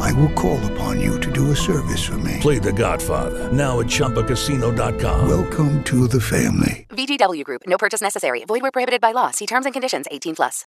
I 0.00 0.12
will 0.12 0.32
call 0.32 0.58
upon 0.72 1.00
you 1.00 1.18
to 1.20 1.30
do 1.30 1.50
a 1.50 1.56
service 1.56 2.04
for 2.04 2.18
me. 2.18 2.38
Play 2.40 2.58
The 2.58 2.72
Godfather 2.72 3.52
now 3.52 3.80
at 3.80 3.86
ChumbaCasino.com. 3.86 5.28
Welcome 5.28 5.82
to 5.84 6.06
the 6.08 6.20
family. 6.20 6.86
VGW 6.90 7.44
Group. 7.44 7.62
No 7.66 7.76
purchase 7.76 8.00
necessary. 8.00 8.44
Void 8.46 8.62
where 8.62 8.70
prohibited 8.70 9.00
by 9.00 9.12
law. 9.12 9.30
See 9.30 9.46
terms 9.46 9.66
and 9.66 9.74
conditions. 9.74 10.06
18 10.10 10.34
plus. 10.36 10.64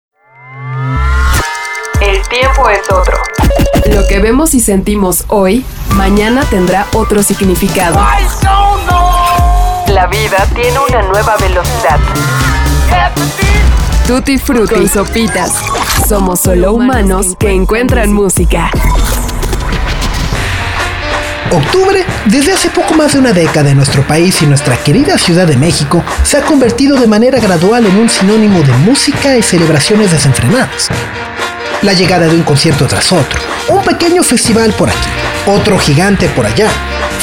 El 2.00 2.20
tiempo 2.28 2.68
es 2.68 2.90
otro. 2.90 3.16
Lo 3.94 4.06
que 4.08 4.18
vemos 4.18 4.54
y 4.54 4.60
sentimos 4.60 5.24
hoy, 5.28 5.64
mañana 5.94 6.44
tendrá 6.50 6.86
otro 6.92 7.22
significado. 7.22 7.96
La 9.88 10.06
vida 10.06 10.46
tiene 10.54 10.78
una 10.88 11.02
nueva 11.02 11.36
velocidad. 11.36 12.00
Tutti 14.06 14.36
Frutti 14.36 14.82
y 14.82 14.88
Sopitas. 14.88 15.52
Somos 16.06 16.40
solo 16.40 16.74
humanos 16.74 17.34
que 17.38 17.50
encuentran 17.50 18.12
música. 18.12 18.70
Octubre, 21.50 22.04
desde 22.26 22.52
hace 22.52 22.68
poco 22.68 22.92
más 22.92 23.14
de 23.14 23.20
una 23.20 23.32
década 23.32 23.70
en 23.70 23.78
nuestro 23.78 24.06
país 24.06 24.42
y 24.42 24.46
nuestra 24.46 24.76
querida 24.76 25.16
Ciudad 25.16 25.46
de 25.46 25.56
México, 25.56 26.04
se 26.22 26.36
ha 26.36 26.42
convertido 26.42 26.98
de 26.98 27.06
manera 27.06 27.40
gradual 27.40 27.86
en 27.86 27.96
un 27.96 28.10
sinónimo 28.10 28.60
de 28.60 28.72
música 28.74 29.38
y 29.38 29.42
celebraciones 29.42 30.10
desenfrenadas. 30.10 30.90
La 31.80 31.94
llegada 31.94 32.26
de 32.26 32.34
un 32.34 32.42
concierto 32.42 32.86
tras 32.86 33.10
otro, 33.10 33.40
un 33.68 33.82
pequeño 33.82 34.22
festival 34.22 34.74
por 34.74 34.90
aquí, 34.90 35.08
otro 35.46 35.78
gigante 35.78 36.28
por 36.28 36.44
allá, 36.44 36.68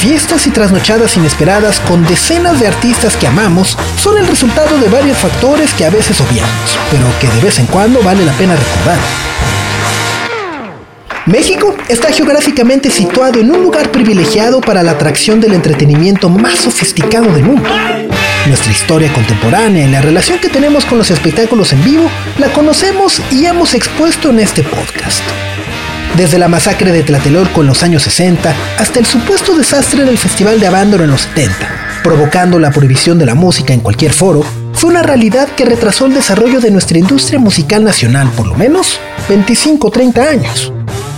fiestas 0.01 0.47
y 0.47 0.49
trasnochadas 0.49 1.15
inesperadas 1.15 1.79
con 1.81 2.03
decenas 2.07 2.59
de 2.59 2.67
artistas 2.67 3.15
que 3.15 3.27
amamos 3.27 3.77
son 4.01 4.17
el 4.17 4.25
resultado 4.25 4.79
de 4.79 4.89
varios 4.89 5.15
factores 5.15 5.75
que 5.75 5.85
a 5.85 5.91
veces 5.91 6.19
obviamos, 6.19 6.79
pero 6.89 7.03
que 7.19 7.27
de 7.27 7.39
vez 7.39 7.59
en 7.59 7.67
cuando 7.67 8.01
vale 8.01 8.25
la 8.25 8.33
pena 8.33 8.55
recordar. 8.55 8.97
México 11.27 11.75
está 11.87 12.11
geográficamente 12.11 12.89
situado 12.89 13.39
en 13.39 13.51
un 13.51 13.61
lugar 13.61 13.91
privilegiado 13.91 14.59
para 14.59 14.81
la 14.81 14.93
atracción 14.93 15.39
del 15.39 15.53
entretenimiento 15.53 16.29
más 16.29 16.57
sofisticado 16.57 17.31
del 17.31 17.43
mundo. 17.43 17.69
Nuestra 18.47 18.71
historia 18.71 19.13
contemporánea 19.13 19.85
y 19.85 19.91
la 19.91 20.01
relación 20.01 20.39
que 20.39 20.49
tenemos 20.49 20.83
con 20.83 20.97
los 20.97 21.11
espectáculos 21.11 21.73
en 21.73 21.83
vivo 21.83 22.09
la 22.39 22.51
conocemos 22.51 23.21
y 23.29 23.45
hemos 23.45 23.75
expuesto 23.75 24.31
en 24.31 24.39
este 24.39 24.63
podcast. 24.63 25.21
Desde 26.17 26.37
la 26.37 26.49
masacre 26.49 26.91
de 26.91 27.03
Tlatelolco 27.03 27.61
en 27.61 27.67
los 27.67 27.83
años 27.83 28.03
60 28.03 28.53
hasta 28.77 28.99
el 28.99 29.05
supuesto 29.05 29.55
desastre 29.55 30.03
del 30.03 30.17
Festival 30.17 30.59
de 30.59 30.67
Abándaro 30.67 31.05
en 31.05 31.11
los 31.11 31.21
70, 31.21 31.55
provocando 32.03 32.59
la 32.59 32.71
prohibición 32.71 33.17
de 33.17 33.25
la 33.25 33.33
música 33.33 33.73
en 33.73 33.79
cualquier 33.79 34.11
foro, 34.11 34.43
fue 34.73 34.89
una 34.89 35.03
realidad 35.03 35.47
que 35.55 35.65
retrasó 35.65 36.05
el 36.05 36.13
desarrollo 36.13 36.59
de 36.59 36.71
nuestra 36.71 36.97
industria 36.97 37.39
musical 37.39 37.83
nacional 37.83 38.29
por 38.35 38.47
lo 38.47 38.55
menos 38.55 38.99
25 39.29 39.87
o 39.87 39.91
30 39.91 40.21
años. 40.21 40.73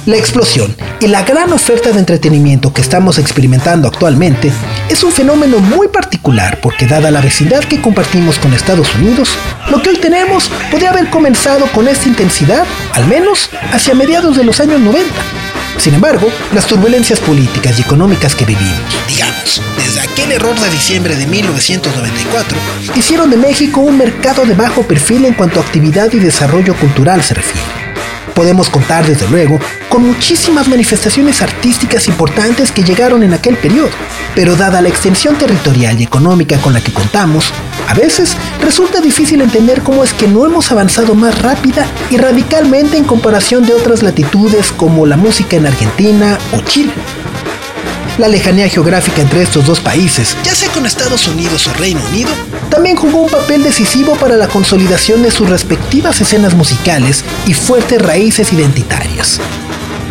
La 0.05 0.17
explosión 0.17 0.75
y 0.99 1.07
la 1.07 1.23
gran 1.23 1.53
oferta 1.53 1.93
de 1.93 1.99
entretenimiento 1.99 2.73
que 2.73 2.81
estamos 2.81 3.19
experimentando 3.19 3.87
actualmente 3.87 4.51
es 4.89 5.01
un 5.01 5.13
fenómeno 5.13 5.59
muy 5.59 5.87
particular 5.87 6.59
porque 6.61 6.85
dada 6.85 7.09
la 7.09 7.21
vecindad 7.21 7.63
que 7.63 7.79
compartimos 7.79 8.37
con 8.37 8.53
Estados 8.53 8.93
Unidos, 8.95 9.29
lo 9.71 9.81
que 9.81 9.91
hoy 9.91 9.97
tenemos 9.97 10.49
podría 10.69 10.89
haber 10.89 11.09
comenzado 11.09 11.67
con 11.67 11.87
esta 11.87 12.09
intensidad, 12.09 12.65
al 12.91 13.07
menos 13.07 13.49
hacia 13.71 13.95
mediados 13.95 14.35
de 14.35 14.43
los 14.43 14.59
años 14.59 14.81
90. 14.81 15.09
Sin 15.77 15.93
embargo, 15.93 16.27
las 16.53 16.67
turbulencias 16.67 17.21
políticas 17.21 17.79
y 17.79 17.83
económicas 17.83 18.35
que 18.35 18.43
vivimos, 18.43 18.77
digamos, 19.07 19.61
desde 19.77 20.01
aquel 20.01 20.33
error 20.33 20.59
de 20.59 20.69
diciembre 20.69 21.15
de 21.15 21.27
1994, 21.27 22.57
hicieron 22.95 23.29
de 23.29 23.37
México 23.37 23.79
un 23.79 23.97
mercado 23.97 24.45
de 24.45 24.53
bajo 24.53 24.83
perfil 24.83 25.23
en 25.23 25.33
cuanto 25.33 25.61
a 25.61 25.63
actividad 25.63 26.11
y 26.11 26.19
desarrollo 26.19 26.75
cultural 26.75 27.23
se 27.23 27.35
refiere. 27.35 27.82
Podemos 28.33 28.69
contar, 28.69 29.05
desde 29.05 29.27
luego, 29.27 29.59
con 29.89 30.05
muchísimas 30.05 30.67
manifestaciones 30.67 31.41
artísticas 31.41 32.07
importantes 32.07 32.71
que 32.71 32.83
llegaron 32.83 33.21
en 33.23 33.33
aquel 33.33 33.57
periodo, 33.57 33.91
pero 34.33 34.55
dada 34.55 34.81
la 34.81 34.89
extensión 34.89 35.37
territorial 35.37 35.99
y 35.99 36.03
económica 36.03 36.57
con 36.57 36.73
la 36.73 36.81
que 36.81 36.91
contamos, 36.91 37.51
a 37.87 37.93
veces 37.93 38.35
resulta 38.61 39.01
difícil 39.01 39.41
entender 39.41 39.83
cómo 39.83 40.03
es 40.03 40.13
que 40.13 40.27
no 40.27 40.45
hemos 40.45 40.71
avanzado 40.71 41.13
más 41.13 41.41
rápida 41.41 41.85
y 42.09 42.17
radicalmente 42.17 42.97
en 42.97 43.03
comparación 43.03 43.65
de 43.65 43.73
otras 43.73 44.01
latitudes 44.01 44.71
como 44.71 45.05
la 45.05 45.17
música 45.17 45.55
en 45.55 45.67
Argentina 45.67 46.39
o 46.53 46.61
Chile. 46.61 46.91
La 48.17 48.27
lejanía 48.27 48.69
geográfica 48.69 49.21
entre 49.21 49.41
estos 49.41 49.65
dos 49.65 49.79
países, 49.79 50.35
ya 50.43 50.53
sea 50.53 50.69
con 50.69 50.85
Estados 50.85 51.27
Unidos 51.27 51.67
o 51.67 51.73
Reino 51.73 51.99
Unido, 52.09 52.29
también 52.73 52.95
jugó 52.95 53.21
un 53.21 53.29
papel 53.29 53.61
decisivo 53.61 54.15
para 54.15 54.35
la 54.35 54.47
consolidación 54.47 55.21
de 55.21 55.29
sus 55.29 55.47
respectivas 55.47 56.19
escenas 56.19 56.55
musicales 56.55 57.23
y 57.45 57.53
fuertes 57.53 58.01
raíces 58.01 58.51
identitarias. 58.51 59.39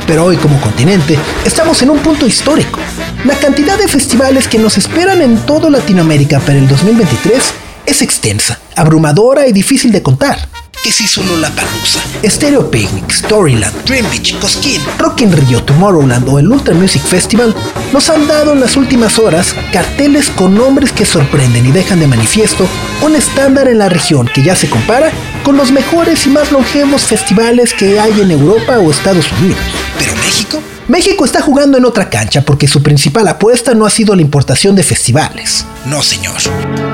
Pero 0.06 0.26
hoy 0.26 0.36
como 0.36 0.60
continente 0.60 1.18
estamos 1.44 1.82
en 1.82 1.90
un 1.90 1.98
punto 1.98 2.24
histórico. 2.24 2.78
La 3.24 3.34
cantidad 3.34 3.76
de 3.76 3.88
festivales 3.88 4.46
que 4.46 4.60
nos 4.60 4.78
esperan 4.78 5.22
en 5.22 5.38
toda 5.38 5.70
Latinoamérica 5.70 6.38
para 6.38 6.58
el 6.60 6.68
2023 6.68 7.42
es 7.84 8.00
extensa, 8.00 8.60
abrumadora 8.76 9.48
y 9.48 9.52
difícil 9.52 9.90
de 9.90 10.04
contar 10.04 10.61
que 10.82 10.90
si 10.90 11.06
solo 11.06 11.36
La 11.36 11.50
Palusa, 11.50 12.00
Stereo 12.24 12.68
Picnic, 12.70 13.12
Storyland, 13.12 13.84
Dream 13.84 14.08
Beach, 14.10 14.36
Cosquín, 14.38 14.80
Rock 14.98 15.20
in 15.20 15.32
Rio, 15.32 15.62
Tomorrowland 15.62 16.28
o 16.28 16.38
el 16.38 16.50
Ultra 16.50 16.74
Music 16.74 17.02
Festival 17.02 17.54
nos 17.92 18.10
han 18.10 18.26
dado 18.26 18.52
en 18.52 18.60
las 18.60 18.76
últimas 18.76 19.18
horas 19.18 19.54
carteles 19.72 20.28
con 20.30 20.56
nombres 20.56 20.90
que 20.90 21.04
sorprenden 21.04 21.66
y 21.66 21.72
dejan 21.72 22.00
de 22.00 22.08
manifiesto 22.08 22.66
un 23.00 23.14
estándar 23.14 23.68
en 23.68 23.78
la 23.78 23.88
región 23.88 24.28
que 24.34 24.42
ya 24.42 24.56
se 24.56 24.68
compara 24.68 25.12
con 25.44 25.56
los 25.56 25.70
mejores 25.70 26.26
y 26.26 26.30
más 26.30 26.50
longevos 26.50 27.02
festivales 27.02 27.74
que 27.74 28.00
hay 28.00 28.20
en 28.20 28.30
Europa 28.32 28.78
o 28.78 28.90
Estados 28.90 29.30
Unidos. 29.40 29.60
Pero 29.98 30.16
México 30.16 30.60
México 30.88 31.24
está 31.24 31.40
jugando 31.40 31.78
en 31.78 31.84
otra 31.84 32.10
cancha 32.10 32.42
porque 32.42 32.66
su 32.66 32.82
principal 32.82 33.28
apuesta 33.28 33.74
no 33.74 33.86
ha 33.86 33.90
sido 33.90 34.16
la 34.16 34.22
importación 34.22 34.74
de 34.74 34.82
festivales. 34.82 35.64
No, 35.86 36.02
señor. 36.02 36.34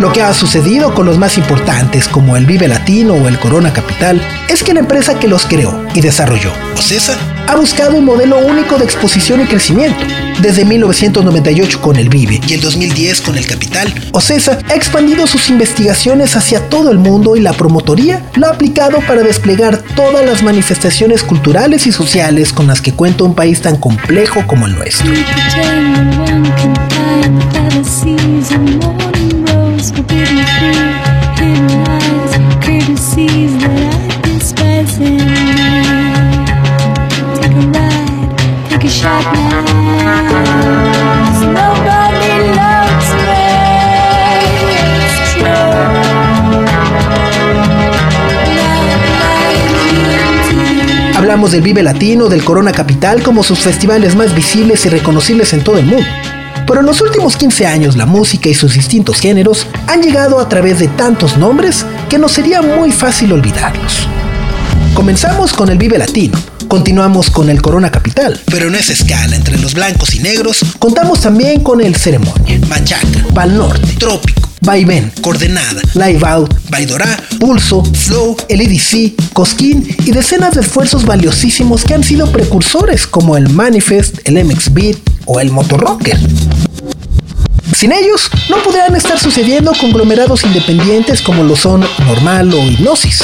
Lo 0.00 0.12
que 0.12 0.22
ha 0.22 0.34
sucedido 0.34 0.94
con 0.94 1.06
los 1.06 1.19
más 1.19 1.38
importantes 1.38 2.09
como 2.09 2.37
el 2.37 2.47
Vive 2.47 2.69
Latino 2.69 3.15
o 3.15 3.28
el 3.28 3.38
Corona 3.38 3.72
Capital 3.72 4.21
es 4.49 4.62
que 4.62 4.75
la 4.75 4.81
empresa 4.81 5.19
que 5.19 5.28
los 5.28 5.47
creó 5.47 5.75
y 5.94 6.00
desarrolló, 6.00 6.53
Ocesa, 6.76 7.16
ha 7.49 7.57
buscado 7.57 7.97
un 7.97 8.05
modelo 8.05 8.39
único 8.39 8.77
de 8.77 8.85
exposición 8.85 9.41
y 9.41 9.47
crecimiento. 9.47 9.99
Desde 10.43 10.67
1998 10.67 11.81
con 11.81 11.97
el 11.97 12.11
Vive 12.11 12.41
y 12.47 12.53
el 12.53 12.61
2010 12.61 13.23
con 13.23 13.39
el 13.39 13.47
Capital, 13.47 13.93
Ocesa 14.13 14.59
ha 14.69 14.75
expandido 14.75 15.27
sus 15.27 15.49
investigaciones 15.49 16.37
hacia 16.37 16.69
todo 16.69 16.91
el 16.91 16.99
mundo 16.99 17.37
y 17.37 17.41
la 17.41 17.55
promotoría 17.55 18.23
lo 18.35 18.47
ha 18.47 18.51
aplicado 18.51 19.01
para 19.01 19.23
desplegar 19.23 19.79
todas 19.97 20.27
las 20.27 20.43
manifestaciones 20.43 21.23
culturales 21.23 21.87
y 21.87 21.93
sociales 21.93 22.53
con 22.53 22.67
las 22.67 22.83
que 22.83 22.93
cuenta 22.93 23.25
un 23.25 23.35
país 23.35 23.63
tan 23.63 23.79
complejo 23.79 24.47
como 24.47 24.67
el 24.67 24.75
nuestro. 24.75 25.11
Hablamos 51.29 51.53
del 51.53 51.62
Vive 51.62 51.82
Latino, 51.82 52.29
del 52.29 52.43
Corona 52.43 52.73
Capital 52.73 53.23
como 53.23 53.43
sus 53.43 53.59
festivales 53.59 54.17
más 54.17 54.35
visibles 54.35 54.87
y 54.87 54.88
reconocibles 54.88 55.53
en 55.53 55.62
todo 55.62 55.77
el 55.77 55.85
mundo. 55.85 56.06
Pero 56.67 56.81
en 56.81 56.87
los 56.87 57.00
últimos 57.00 57.37
15 57.37 57.67
años 57.67 57.97
la 57.97 58.06
música 58.06 58.49
y 58.49 58.55
sus 58.55 58.75
distintos 58.75 59.21
géneros 59.21 59.67
han 59.88 60.00
llegado 60.00 60.38
a 60.38 60.49
través 60.49 60.79
de 60.79 60.88
tantos 60.88 61.37
nombres 61.37 61.85
que 62.09 62.19
nos 62.19 62.32
sería 62.32 62.62
muy 62.62 62.93
fácil 62.93 63.32
olvidarlos. 63.32 64.06
Comenzamos 64.94 65.53
con 65.53 65.69
el 65.69 65.77
Vive 65.77 65.99
Latino, 65.99 66.38
continuamos 66.69 67.31
con 67.31 67.49
el 67.49 67.62
Corona 67.62 67.91
Capital, 67.91 68.38
pero 68.47 68.69
en 68.69 68.75
esa 68.75 68.93
escala 68.93 69.35
entre 69.35 69.59
los 69.59 69.75
blancos 69.75 70.15
y 70.15 70.20
negros 70.20 70.61
contamos 70.79 71.23
también 71.23 71.62
con 71.62 71.81
el 71.81 71.97
Ceremonia, 71.97 72.61
Machaca, 72.69 73.25
Pal 73.35 73.56
Norte, 73.56 73.94
Trópico, 73.99 74.49
Vaivén, 74.61 75.11
Coordenada, 75.23 75.81
Live 75.94 76.20
Out, 76.26 76.55
Pulso, 77.41 77.82
Flow, 77.85 78.37
el 78.49 78.61
EDC, 78.61 79.32
Cosquín 79.32 79.88
y 80.05 80.12
decenas 80.12 80.55
de 80.55 80.61
esfuerzos 80.61 81.06
valiosísimos 81.06 81.85
que 81.85 81.94
han 81.94 82.05
sido 82.05 82.31
precursores 82.31 83.06
como 83.06 83.37
el 83.37 83.49
Manifest, 83.49 84.19
el 84.25 84.44
MX 84.44 84.75
Beat 84.75 84.99
o 85.25 85.41
el 85.41 85.50
Motorrocker. 85.50 86.19
Sin 87.75 87.93
ellos, 87.93 88.31
no 88.50 88.62
podrían 88.62 88.97
estar 88.97 89.19
sucediendo 89.19 89.73
conglomerados 89.79 90.44
independientes 90.44 91.23
como 91.23 91.44
lo 91.44 91.56
son 91.56 91.85
Normal 92.06 92.53
o 92.53 92.67
Hipnosis. 92.67 93.23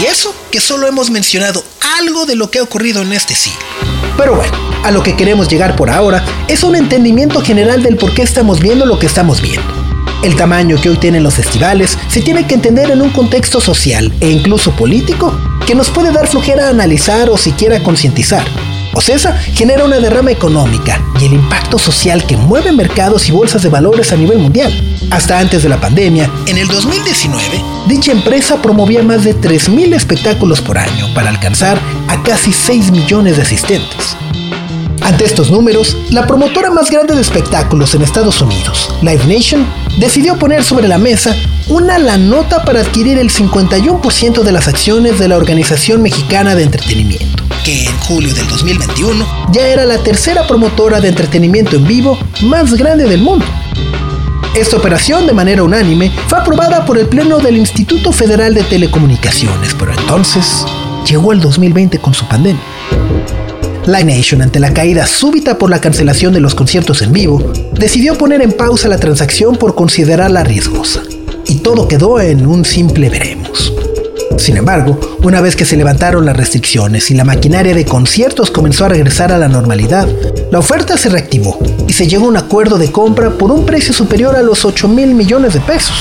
Y 0.00 0.04
eso 0.04 0.34
solo 0.60 0.86
hemos 0.86 1.10
mencionado 1.10 1.64
algo 1.98 2.26
de 2.26 2.36
lo 2.36 2.50
que 2.50 2.58
ha 2.58 2.62
ocurrido 2.62 3.02
en 3.02 3.12
este 3.12 3.34
siglo. 3.34 3.58
Pero 4.16 4.34
bueno, 4.34 4.52
a 4.84 4.90
lo 4.90 5.02
que 5.02 5.16
queremos 5.16 5.48
llegar 5.48 5.76
por 5.76 5.90
ahora 5.90 6.24
es 6.48 6.62
un 6.62 6.76
entendimiento 6.76 7.40
general 7.42 7.82
del 7.82 7.96
por 7.96 8.14
qué 8.14 8.22
estamos 8.22 8.60
viendo 8.60 8.86
lo 8.86 8.98
que 8.98 9.06
estamos 9.06 9.40
viendo. 9.40 9.66
El 10.22 10.36
tamaño 10.36 10.80
que 10.80 10.88
hoy 10.88 10.96
tienen 10.96 11.22
los 11.22 11.34
festivales 11.34 11.98
se 12.08 12.22
tiene 12.22 12.46
que 12.46 12.54
entender 12.54 12.90
en 12.90 13.02
un 13.02 13.10
contexto 13.10 13.60
social 13.60 14.12
e 14.20 14.30
incluso 14.30 14.72
político 14.72 15.38
que 15.66 15.74
nos 15.74 15.90
puede 15.90 16.12
dar 16.12 16.26
flojera 16.26 16.68
analizar 16.68 17.28
o 17.28 17.36
siquiera 17.36 17.82
concientizar. 17.82 18.44
OCESA 18.96 19.34
genera 19.52 19.84
una 19.84 19.98
derrama 19.98 20.30
económica 20.30 21.02
y 21.20 21.26
el 21.26 21.34
impacto 21.34 21.78
social 21.78 22.26
que 22.26 22.38
mueve 22.38 22.72
mercados 22.72 23.28
y 23.28 23.30
bolsas 23.30 23.62
de 23.62 23.68
valores 23.68 24.10
a 24.10 24.16
nivel 24.16 24.38
mundial. 24.38 24.72
Hasta 25.10 25.38
antes 25.38 25.62
de 25.62 25.68
la 25.68 25.78
pandemia, 25.78 26.30
en 26.46 26.56
el 26.56 26.66
2019, 26.66 27.62
dicha 27.88 28.12
empresa 28.12 28.62
promovía 28.62 29.02
más 29.02 29.22
de 29.22 29.36
3.000 29.36 29.94
espectáculos 29.94 30.62
por 30.62 30.78
año 30.78 31.12
para 31.14 31.28
alcanzar 31.28 31.78
a 32.08 32.22
casi 32.22 32.54
6 32.54 32.90
millones 32.90 33.36
de 33.36 33.42
asistentes. 33.42 34.16
Ante 35.02 35.26
estos 35.26 35.50
números, 35.50 35.94
la 36.10 36.26
promotora 36.26 36.70
más 36.70 36.90
grande 36.90 37.14
de 37.14 37.20
espectáculos 37.20 37.94
en 37.94 38.00
Estados 38.00 38.40
Unidos, 38.40 38.94
Live 39.02 39.26
Nation, 39.26 39.66
decidió 39.98 40.38
poner 40.38 40.64
sobre 40.64 40.88
la 40.88 40.96
mesa 40.96 41.36
una 41.68 41.98
la 41.98 42.16
nota 42.16 42.64
para 42.64 42.80
adquirir 42.80 43.18
el 43.18 43.30
51% 43.30 44.42
de 44.42 44.52
las 44.52 44.68
acciones 44.68 45.18
de 45.18 45.28
la 45.28 45.36
Organización 45.36 46.00
Mexicana 46.00 46.54
de 46.54 46.62
Entretenimiento, 46.62 47.44
que 47.66 47.82
en 47.82 47.98
julio 47.98 48.32
del 48.32 48.46
2021 48.46 49.26
ya 49.50 49.66
era 49.66 49.84
la 49.84 49.98
tercera 49.98 50.46
promotora 50.46 51.00
de 51.00 51.08
entretenimiento 51.08 51.74
en 51.74 51.84
vivo 51.84 52.16
más 52.42 52.72
grande 52.74 53.08
del 53.08 53.20
mundo. 53.20 53.44
Esta 54.54 54.76
operación, 54.76 55.26
de 55.26 55.32
manera 55.32 55.64
unánime, 55.64 56.12
fue 56.28 56.38
aprobada 56.38 56.84
por 56.84 56.96
el 56.96 57.08
Pleno 57.08 57.40
del 57.40 57.56
Instituto 57.56 58.12
Federal 58.12 58.54
de 58.54 58.62
Telecomunicaciones, 58.62 59.74
pero 59.76 59.92
entonces 59.98 60.64
llegó 61.08 61.32
el 61.32 61.40
2020 61.40 61.98
con 61.98 62.14
su 62.14 62.24
pandemia. 62.28 62.62
Live 63.84 64.04
Nation, 64.04 64.42
ante 64.42 64.60
la 64.60 64.72
caída 64.72 65.04
súbita 65.04 65.58
por 65.58 65.68
la 65.68 65.80
cancelación 65.80 66.32
de 66.34 66.40
los 66.40 66.54
conciertos 66.54 67.02
en 67.02 67.12
vivo, 67.12 67.52
decidió 67.72 68.16
poner 68.16 68.42
en 68.42 68.52
pausa 68.52 68.86
la 68.86 68.98
transacción 68.98 69.56
por 69.56 69.74
considerarla 69.74 70.44
riesgosa. 70.44 71.02
Y 71.46 71.56
todo 71.56 71.88
quedó 71.88 72.20
en 72.20 72.46
un 72.46 72.64
simple 72.64 73.10
veremos. 73.10 73.72
Sin 74.36 74.56
embargo, 74.56 74.98
una 75.22 75.40
vez 75.40 75.56
que 75.56 75.64
se 75.64 75.76
levantaron 75.76 76.24
las 76.24 76.36
restricciones 76.36 77.10
y 77.10 77.14
la 77.14 77.24
maquinaria 77.24 77.74
de 77.74 77.84
conciertos 77.84 78.50
comenzó 78.50 78.84
a 78.84 78.88
regresar 78.88 79.32
a 79.32 79.38
la 79.38 79.48
normalidad, 79.48 80.06
la 80.50 80.58
oferta 80.58 80.96
se 80.96 81.08
reactivó 81.08 81.58
y 81.88 81.92
se 81.92 82.06
llegó 82.06 82.26
a 82.26 82.28
un 82.28 82.36
acuerdo 82.36 82.78
de 82.78 82.92
compra 82.92 83.30
por 83.30 83.50
un 83.50 83.64
precio 83.64 83.92
superior 83.92 84.36
a 84.36 84.42
los 84.42 84.64
8 84.64 84.88
mil 84.88 85.14
millones 85.14 85.54
de 85.54 85.60
pesos. 85.60 85.96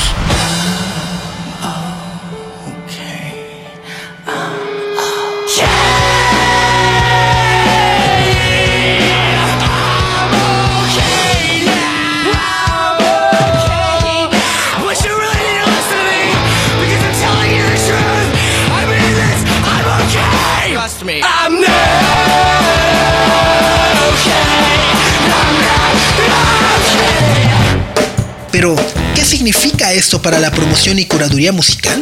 Pero, 28.56 28.74
¿qué 29.14 29.26
significa 29.26 29.92
esto 29.92 30.22
para 30.22 30.40
la 30.40 30.50
promoción 30.50 30.98
y 30.98 31.04
curaduría 31.04 31.52
musical? 31.52 32.02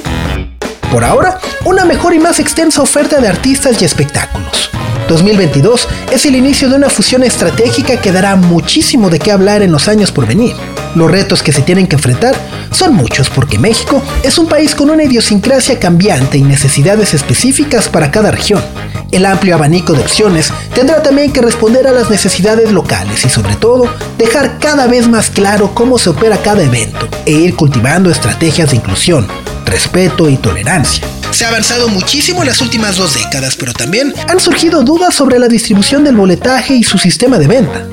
Por 0.91 1.03
ahora, 1.03 1.39
una 1.65 1.83
mejor 1.83 2.13
y 2.13 2.19
más 2.19 2.39
extensa 2.39 2.83
oferta 2.83 3.19
de 3.19 3.27
artistas 3.27 3.81
y 3.81 3.85
espectáculos. 3.85 4.69
2022 5.09 5.87
es 6.11 6.27
el 6.27 6.35
inicio 6.35 6.69
de 6.69 6.75
una 6.75 6.91
fusión 6.91 7.23
estratégica 7.23 7.99
que 7.99 8.11
dará 8.11 8.35
muchísimo 8.35 9.09
de 9.09 9.17
qué 9.17 9.31
hablar 9.31 9.63
en 9.63 9.71
los 9.71 9.87
años 9.87 10.11
por 10.11 10.27
venir. 10.27 10.55
Los 10.93 11.09
retos 11.09 11.41
que 11.41 11.51
se 11.51 11.63
tienen 11.63 11.87
que 11.87 11.95
enfrentar 11.95 12.35
son 12.73 12.95
muchos 12.95 13.29
porque 13.29 13.59
México 13.59 14.01
es 14.23 14.37
un 14.37 14.47
país 14.47 14.75
con 14.75 14.89
una 14.89 15.03
idiosincrasia 15.03 15.79
cambiante 15.79 16.37
y 16.37 16.41
necesidades 16.41 17.13
específicas 17.13 17.89
para 17.89 18.11
cada 18.11 18.31
región. 18.31 18.63
El 19.11 19.25
amplio 19.25 19.55
abanico 19.55 19.93
de 19.93 20.01
opciones 20.01 20.51
tendrá 20.73 21.03
también 21.03 21.31
que 21.31 21.41
responder 21.41 21.87
a 21.87 21.91
las 21.91 22.09
necesidades 22.09 22.71
locales 22.71 23.23
y 23.25 23.29
sobre 23.29 23.55
todo 23.55 23.85
dejar 24.17 24.57
cada 24.59 24.87
vez 24.87 25.07
más 25.07 25.29
claro 25.29 25.75
cómo 25.75 25.99
se 25.99 26.09
opera 26.09 26.41
cada 26.41 26.63
evento 26.63 27.07
e 27.25 27.31
ir 27.31 27.55
cultivando 27.55 28.09
estrategias 28.09 28.71
de 28.71 28.77
inclusión, 28.77 29.27
respeto 29.65 30.29
y 30.29 30.37
tolerancia. 30.37 31.05
Se 31.31 31.45
ha 31.45 31.49
avanzado 31.49 31.89
muchísimo 31.89 32.41
en 32.41 32.47
las 32.49 32.61
últimas 32.61 32.95
dos 32.95 33.15
décadas, 33.15 33.55
pero 33.55 33.73
también 33.73 34.13
han 34.27 34.39
surgido 34.39 34.83
dudas 34.83 35.15
sobre 35.15 35.39
la 35.39 35.47
distribución 35.47 36.03
del 36.03 36.15
boletaje 36.15 36.75
y 36.75 36.83
su 36.83 36.97
sistema 36.97 37.39
de 37.39 37.47
venta. 37.47 37.87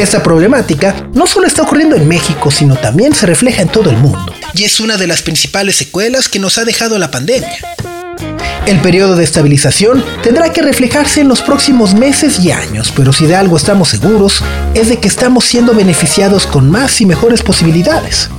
Esta 0.00 0.22
problemática 0.22 1.10
no 1.12 1.26
solo 1.26 1.46
está 1.46 1.60
ocurriendo 1.60 1.94
en 1.94 2.08
México, 2.08 2.50
sino 2.50 2.74
también 2.74 3.14
se 3.14 3.26
refleja 3.26 3.60
en 3.60 3.68
todo 3.68 3.90
el 3.90 3.98
mundo, 3.98 4.32
y 4.54 4.64
es 4.64 4.80
una 4.80 4.96
de 4.96 5.06
las 5.06 5.20
principales 5.20 5.76
secuelas 5.76 6.30
que 6.30 6.38
nos 6.38 6.56
ha 6.56 6.64
dejado 6.64 6.98
la 6.98 7.10
pandemia. 7.10 7.58
El 8.64 8.80
periodo 8.80 9.14
de 9.14 9.24
estabilización 9.24 10.02
tendrá 10.22 10.54
que 10.54 10.62
reflejarse 10.62 11.20
en 11.20 11.28
los 11.28 11.42
próximos 11.42 11.92
meses 11.92 12.40
y 12.40 12.50
años, 12.50 12.94
pero 12.96 13.12
si 13.12 13.26
de 13.26 13.36
algo 13.36 13.58
estamos 13.58 13.90
seguros 13.90 14.42
es 14.72 14.88
de 14.88 14.98
que 14.98 15.06
estamos 15.06 15.44
siendo 15.44 15.74
beneficiados 15.74 16.46
con 16.46 16.70
más 16.70 16.98
y 17.02 17.04
mejores 17.04 17.42
posibilidades. 17.42 18.30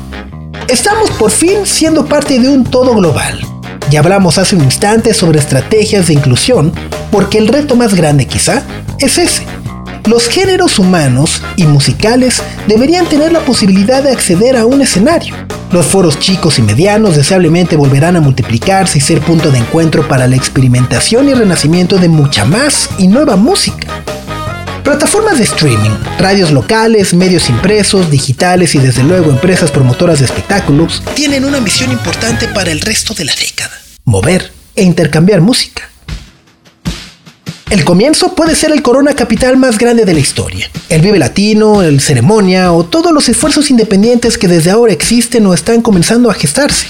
Estamos 0.68 1.12
por 1.12 1.30
fin 1.30 1.68
siendo 1.68 2.08
parte 2.08 2.40
de 2.40 2.50
un 2.50 2.64
todo 2.64 2.96
global. 2.96 3.40
Ya 3.92 4.00
hablamos 4.00 4.40
hace 4.40 4.56
un 4.56 4.64
instante 4.64 5.14
sobre 5.14 5.38
estrategias 5.38 6.08
de 6.08 6.14
inclusión, 6.14 6.74
porque 7.12 7.38
el 7.38 7.50
reto 7.50 7.76
más 7.76 7.94
grande 7.94 8.26
quizá 8.26 8.64
es 8.98 9.20
ese. 9.20 9.61
Los 10.06 10.28
géneros 10.28 10.80
humanos 10.80 11.44
y 11.56 11.66
musicales 11.66 12.42
deberían 12.68 13.06
tener 13.06 13.32
la 13.32 13.42
posibilidad 13.42 14.02
de 14.02 14.12
acceder 14.12 14.58
a 14.58 14.66
un 14.66 14.82
escenario. 14.82 15.36
Los 15.72 15.86
foros 15.86 16.20
chicos 16.20 16.58
y 16.60 16.64
medianos 16.64 17.16
deseablemente 17.16 17.76
volverán 17.76 18.16
a 18.16 18.22
multiplicarse 18.22 18.98
y 18.98 19.02
ser 19.02 19.22
punto 19.22 19.52
de 19.52 19.60
encuentro 19.60 20.08
para 20.08 20.28
la 20.28 20.36
experimentación 20.36 21.30
y 21.30 21.34
renacimiento 21.34 21.98
de 21.98 22.10
mucha 22.10 22.46
más 22.46 22.90
y 22.98 23.08
nueva 23.08 23.36
música. 23.36 23.88
Plataformas 24.84 25.38
de 25.38 25.44
streaming, 25.44 25.92
radios 26.18 26.52
locales, 26.52 27.14
medios 27.14 27.50
impresos, 27.50 28.10
digitales 28.10 28.74
y 28.74 28.80
desde 28.80 29.04
luego 29.04 29.30
empresas 29.30 29.70
promotoras 29.70 30.20
de 30.20 30.26
espectáculos 30.26 31.04
tienen 31.14 31.46
una 31.46 31.62
misión 31.62 31.92
importante 31.92 32.48
para 32.48 32.72
el 32.72 32.82
resto 32.82 33.14
de 33.14 33.26
la 33.26 33.36
década. 33.36 33.72
Mover 34.04 34.52
e 34.76 34.84
intercambiar 34.84 35.42
música. 35.42 35.91
El 37.72 37.86
comienzo 37.86 38.36
puede 38.36 38.54
ser 38.54 38.74
el 38.74 38.82
Corona 38.82 39.14
Capital 39.14 39.56
más 39.56 39.78
grande 39.78 40.04
de 40.04 40.14
la 40.14 40.20
historia. 40.20 40.70
El 40.90 41.00
Vive 41.00 41.18
Latino, 41.18 41.82
el 41.84 42.02
Ceremonia 42.02 42.74
o 42.74 42.84
todos 42.84 43.14
los 43.14 43.30
esfuerzos 43.30 43.72
independientes 43.72 44.38
que 44.38 44.50
desde 44.50 44.72
ahora 44.72 44.92
existen 44.92 45.48
o 45.48 45.54
están 45.54 45.82
comenzando 45.82 46.30
a 46.30 46.34
gestarse. 46.34 46.88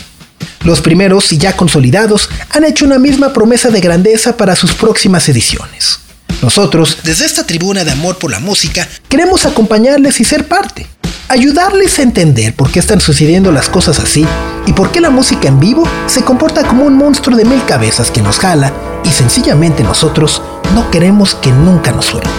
Los 0.64 0.82
primeros 0.82 1.32
y 1.34 1.38
ya 1.38 1.56
consolidados 1.56 2.32
han 2.50 2.64
hecho 2.64 2.86
una 2.86 2.98
misma 2.98 3.32
promesa 3.32 3.70
de 3.70 3.80
grandeza 3.80 4.36
para 4.38 4.56
sus 4.56 4.74
próximas 4.74 5.30
ediciones. 5.30 6.00
Nosotros, 6.42 6.98
desde 7.04 7.28
esta 7.28 7.46
tribuna 7.46 7.84
de 7.84 7.92
amor 7.92 8.18
por 8.18 8.32
la 8.32 8.40
música, 8.40 8.90
queremos 9.08 9.46
acompañarles 9.46 10.20
y 10.20 10.24
ser 10.24 10.48
parte. 10.48 10.88
Ayudarles 11.28 12.00
a 12.00 12.02
entender 12.02 12.56
por 12.56 12.72
qué 12.72 12.80
están 12.80 13.02
sucediendo 13.02 13.52
las 13.52 13.70
cosas 13.70 14.00
así 14.00 14.26
y 14.66 14.74
por 14.74 14.92
qué 14.92 15.00
la 15.00 15.12
música 15.12 15.48
en 15.48 15.60
vivo 15.60 15.88
se 16.08 16.24
comporta 16.24 16.68
como 16.68 16.86
un 16.86 16.96
monstruo 16.96 17.38
de 17.38 17.46
mil 17.46 17.64
cabezas 17.66 18.10
que 18.10 18.24
nos 18.24 18.40
jala 18.40 18.74
y 19.04 19.10
sencillamente 19.10 19.84
nosotros 19.84 20.42
no 20.74 20.90
queremos 20.90 21.36
que 21.36 21.52
nunca 21.52 21.92
nos 21.92 22.06
suelte. 22.06 22.30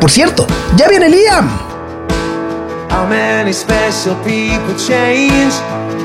Por 0.00 0.10
cierto, 0.10 0.46
ya 0.76 0.88
viene 0.88 1.08
Liam. 1.08 1.48
How 2.90 3.06
many 3.06 3.52
special 3.52 4.14
people 4.24 4.74
change? 4.76 5.52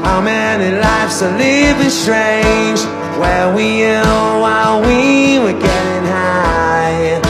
How 0.04 0.22
many 0.22 0.72
lives 0.72 1.22
are 1.22 1.32
living 1.38 1.90
strange? 1.90 2.82
Where 3.20 3.54
we 3.54 3.84
ill 3.84 4.42
while 4.42 4.82
we 4.82 5.40
were 5.40 5.54
getting 5.54 6.06
high. 6.06 7.22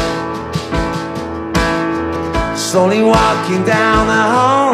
Slowly 2.55 3.03
walking 3.03 3.63
down 3.65 4.07
the 4.07 4.23
hall, 4.33 4.73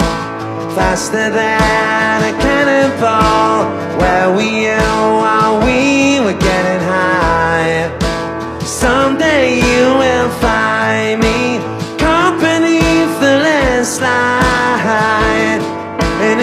faster 0.76 1.30
than 1.32 2.24
a 2.24 2.34
cannonball. 2.40 3.66
Where 4.00 4.32
we 4.32 4.68
ill 4.68 5.18
while 5.18 5.60
we 5.66 6.20
were 6.22 6.38
getting 6.38 6.82
high. 6.88 7.17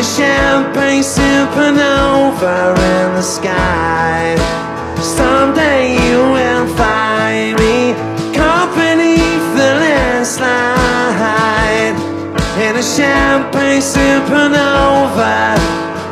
Champagne 0.04 1.02
supernova 1.02 2.76
in 2.76 3.14
the 3.14 3.22
sky. 3.22 4.36
Someday 5.00 5.94
you 5.94 6.18
will 6.36 6.66
find 6.76 7.58
me 7.58 7.94
caught 8.36 8.70
beneath 8.76 9.54
the 9.56 9.70
landslide 9.80 10.74
in 12.60 12.76
a 12.76 12.82
champagne 12.82 13.80
supernova, 13.80 15.56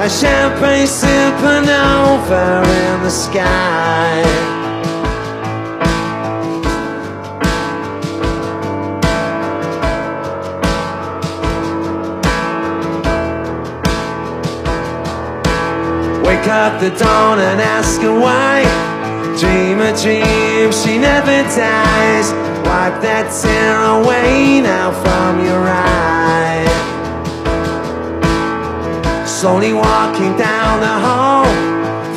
a 0.01 0.09
champagne 0.09 0.87
supernova 0.87 2.65
in 2.65 3.03
the 3.03 3.11
sky. 3.11 4.52
Wake 16.33 16.49
up 16.49 16.81
the 16.81 16.89
dawn 16.89 17.39
and 17.41 17.61
ask 17.61 18.01
her 18.01 18.19
why. 18.19 18.65
Dream 19.39 19.83
a 19.83 19.93
dream, 20.03 20.73
she 20.73 20.97
never 20.97 21.43
dies. 21.53 22.33
Wipe 22.65 23.03
that 23.05 23.29
tear 23.29 23.77
away 24.01 24.63
now 24.63 24.93
from 25.05 25.45
your 25.45 25.63
eye. 25.69 26.65
Slowly 29.27 29.75
walking 29.75 30.35
down 30.39 30.81
the 30.81 30.97
hall, 31.05 31.45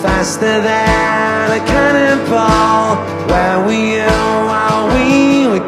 faster 0.02 0.62
than 0.64 1.52
a 1.52 1.66
cannonball. 1.68 2.96
Where 3.28 3.60
were 3.66 3.84
you 3.96 4.16
while 4.48 4.88
we 4.96 5.60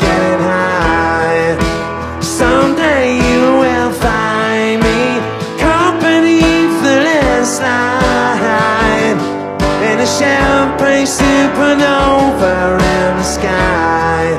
champagne 10.18 11.06
supernova 11.06 12.74
in 12.74 13.18
the 13.18 13.24
sky. 13.24 14.36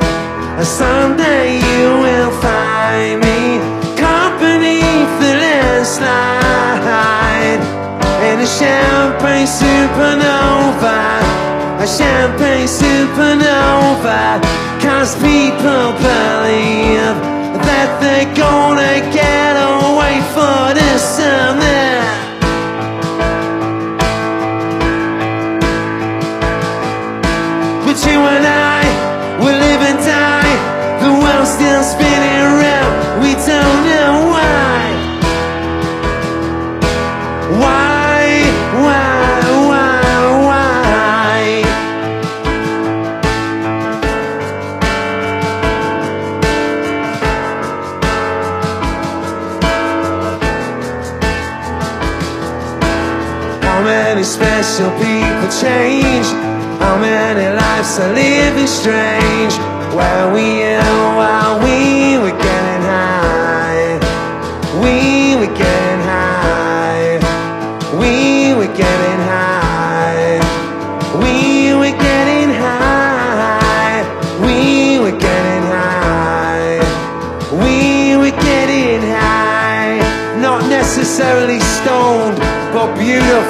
Someday 0.61 1.55
you 1.55 1.87
will 2.03 2.31
find 2.41 3.21
me 3.21 3.59
beneath 4.39 5.13
the 5.23 5.33
landslide 5.43 6.03
in 8.27 8.39
a 8.39 8.49
champagne 8.59 9.47
supernova, 9.47 10.99
a 11.79 11.87
champagne 11.87 12.67
supernova. 12.67 14.41
Cause 14.83 15.15
people 15.15 15.93
believe 16.03 17.15
that 17.67 17.89
they're 18.01 18.33
gonna 18.35 18.99
get 19.11 19.55
away 19.55 20.19
for 20.35 20.73
this 20.73 21.19
and 21.19 21.61
that. 21.61 22.08
Why, 37.61 38.23
why, 38.83 39.41
why, 39.69 40.01
why? 40.47 41.63
How 53.61 53.83
many 53.83 54.23
special 54.23 54.91
people 54.91 55.49
change? 55.61 56.27
How 56.79 56.97
many 56.99 57.45
lives 57.55 57.99
are 57.99 58.13
living 58.13 58.67
strange? 58.67 59.53
Where 59.95 60.33
we 60.33 60.63
are 60.63 61.15
while 61.19 61.59
we 61.63 62.17
were 62.17 62.37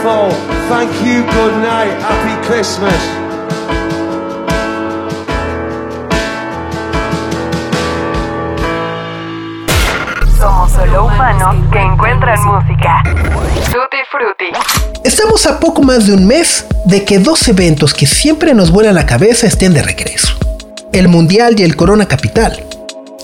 beautiful. 0.01 0.29
Thank 0.69 0.91
you, 1.05 1.23
good 1.23 1.55
night, 1.61 1.91
happy 2.01 2.47
Christmas. 2.47 2.93
Somos 10.39 10.71
solo 10.71 11.05
humanos 11.05 11.55
que 11.71 11.79
encuentran 11.79 12.39
música. 12.45 13.03
Tutti 13.71 13.97
Frutti. 14.09 14.45
Estamos 15.03 15.45
a 15.47 15.59
poco 15.59 15.81
más 15.81 16.07
de 16.07 16.13
un 16.13 16.25
mes 16.25 16.65
de 16.85 17.03
que 17.03 17.19
dos 17.19 17.47
eventos 17.47 17.93
que 17.93 18.05
siempre 18.05 18.53
nos 18.53 18.71
vuelan 18.71 18.95
la 18.95 19.05
cabeza 19.05 19.47
estén 19.47 19.73
de 19.73 19.81
regreso. 19.81 20.37
El 20.93 21.07
Mundial 21.07 21.59
y 21.59 21.63
el 21.63 21.75
Corona 21.75 22.07
Capital. 22.07 22.63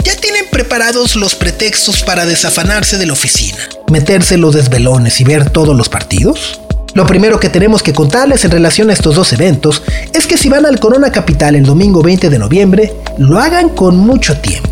Ya 0.03 0.15
tienen 0.15 0.45
preparados 0.51 1.15
los 1.15 1.35
pretextos 1.35 2.03
para 2.03 2.25
desafanarse 2.25 2.97
de 2.97 3.07
la 3.07 3.13
oficina, 3.13 3.57
meterse 3.91 4.37
los 4.37 4.53
desvelones 4.53 5.19
y 5.19 5.23
ver 5.23 5.49
todos 5.49 5.75
los 5.75 5.89
partidos. 5.89 6.61
Lo 6.95 7.05
primero 7.05 7.41
que 7.41 7.49
tenemos 7.49 7.83
que 7.83 7.91
contarles 7.91 8.45
en 8.45 8.51
relación 8.51 8.89
a 8.89 8.93
estos 8.93 9.15
dos 9.15 9.33
eventos 9.33 9.83
es 10.13 10.27
que 10.27 10.37
si 10.37 10.47
van 10.47 10.65
al 10.65 10.79
Corona 10.79 11.11
Capital 11.11 11.55
el 11.55 11.65
domingo 11.65 12.01
20 12.01 12.29
de 12.29 12.39
noviembre, 12.39 12.93
lo 13.17 13.37
hagan 13.37 13.67
con 13.67 13.97
mucho 13.97 14.37
tiempo. 14.37 14.69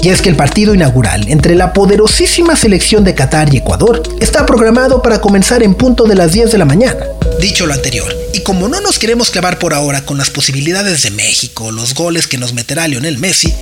Y 0.00 0.10
es 0.10 0.22
que 0.22 0.28
el 0.28 0.36
partido 0.36 0.72
inaugural 0.72 1.26
entre 1.26 1.56
la 1.56 1.72
poderosísima 1.72 2.54
selección 2.54 3.02
de 3.02 3.16
Qatar 3.16 3.52
y 3.52 3.56
Ecuador 3.56 4.04
está 4.20 4.46
programado 4.46 5.02
para 5.02 5.20
comenzar 5.20 5.64
en 5.64 5.74
punto 5.74 6.04
de 6.04 6.14
las 6.14 6.30
10 6.30 6.52
de 6.52 6.58
la 6.58 6.64
mañana. 6.64 7.04
Dicho 7.40 7.66
lo 7.66 7.74
anterior, 7.74 8.06
y 8.32 8.44
como 8.44 8.68
no 8.68 8.80
nos 8.80 9.00
queremos 9.00 9.32
clavar 9.32 9.58
por 9.58 9.74
ahora 9.74 10.02
con 10.02 10.16
las 10.16 10.30
posibilidades 10.30 11.02
de 11.02 11.10
México, 11.10 11.72
los 11.72 11.92
goles 11.92 12.28
que 12.28 12.38
nos 12.38 12.52
meterá 12.52 12.86
Lionel 12.86 13.18
Messi, 13.18 13.52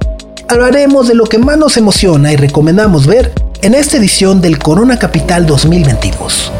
hablaremos 0.48 1.08
de 1.08 1.14
lo 1.14 1.24
que 1.24 1.38
más 1.38 1.56
nos 1.56 1.78
emociona 1.78 2.30
y 2.30 2.36
recomendamos 2.36 3.06
ver 3.06 3.32
en 3.62 3.74
esta 3.74 3.96
edición 3.96 4.42
del 4.42 4.58
Corona 4.58 4.98
Capital 4.98 5.46
2022. 5.46 6.52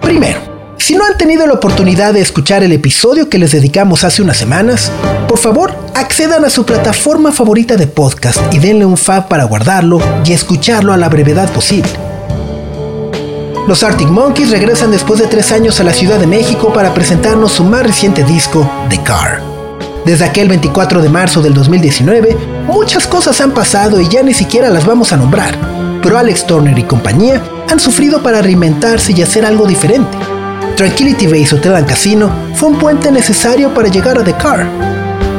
Primero, 0.00 0.40
si 0.78 0.94
no 0.94 1.04
han 1.04 1.16
tenido 1.16 1.46
la 1.46 1.54
oportunidad 1.54 2.14
de 2.14 2.20
escuchar 2.20 2.62
el 2.62 2.72
episodio 2.72 3.28
que 3.28 3.38
les 3.38 3.52
dedicamos 3.52 4.02
hace 4.04 4.22
unas 4.22 4.36
semanas, 4.36 4.90
por 5.28 5.38
favor 5.38 5.74
accedan 5.94 6.44
a 6.44 6.50
su 6.50 6.64
plataforma 6.64 7.32
favorita 7.32 7.76
de 7.76 7.86
podcast 7.86 8.40
y 8.52 8.58
denle 8.58 8.84
un 8.84 8.96
fab 8.96 9.28
para 9.28 9.44
guardarlo 9.44 10.00
y 10.24 10.32
escucharlo 10.32 10.92
a 10.92 10.96
la 10.96 11.08
brevedad 11.08 11.50
posible. 11.52 11.90
Los 13.68 13.84
Arctic 13.84 14.08
Monkeys 14.08 14.50
regresan 14.50 14.90
después 14.90 15.20
de 15.20 15.26
tres 15.26 15.52
años 15.52 15.78
a 15.78 15.84
la 15.84 15.92
Ciudad 15.92 16.18
de 16.18 16.26
México 16.26 16.72
para 16.72 16.92
presentarnos 16.92 17.52
su 17.52 17.62
más 17.62 17.84
reciente 17.84 18.24
disco, 18.24 18.68
The 18.88 19.02
Car. 19.04 19.40
Desde 20.04 20.24
aquel 20.24 20.48
24 20.48 21.02
de 21.02 21.08
marzo 21.08 21.42
del 21.42 21.54
2019, 21.54 22.36
muchas 22.66 23.06
cosas 23.06 23.40
han 23.40 23.52
pasado 23.52 24.00
y 24.00 24.08
ya 24.08 24.22
ni 24.22 24.34
siquiera 24.34 24.70
las 24.70 24.86
vamos 24.86 25.12
a 25.12 25.16
nombrar, 25.16 25.56
pero 26.02 26.18
Alex 26.18 26.46
Turner 26.46 26.78
y 26.78 26.84
compañía 26.84 27.42
han 27.70 27.80
sufrido 27.80 28.22
para 28.22 28.42
reinventarse 28.42 29.12
y 29.12 29.22
hacer 29.22 29.44
algo 29.44 29.66
diferente. 29.66 30.16
Tranquility 30.76 31.26
Base 31.26 31.54
Hotel 31.54 31.76
and 31.76 31.86
Casino 31.86 32.30
fue 32.54 32.70
un 32.70 32.78
puente 32.78 33.10
necesario 33.12 33.72
para 33.74 33.88
llegar 33.88 34.18
a 34.18 34.24
The 34.24 34.34
Car. 34.34 34.66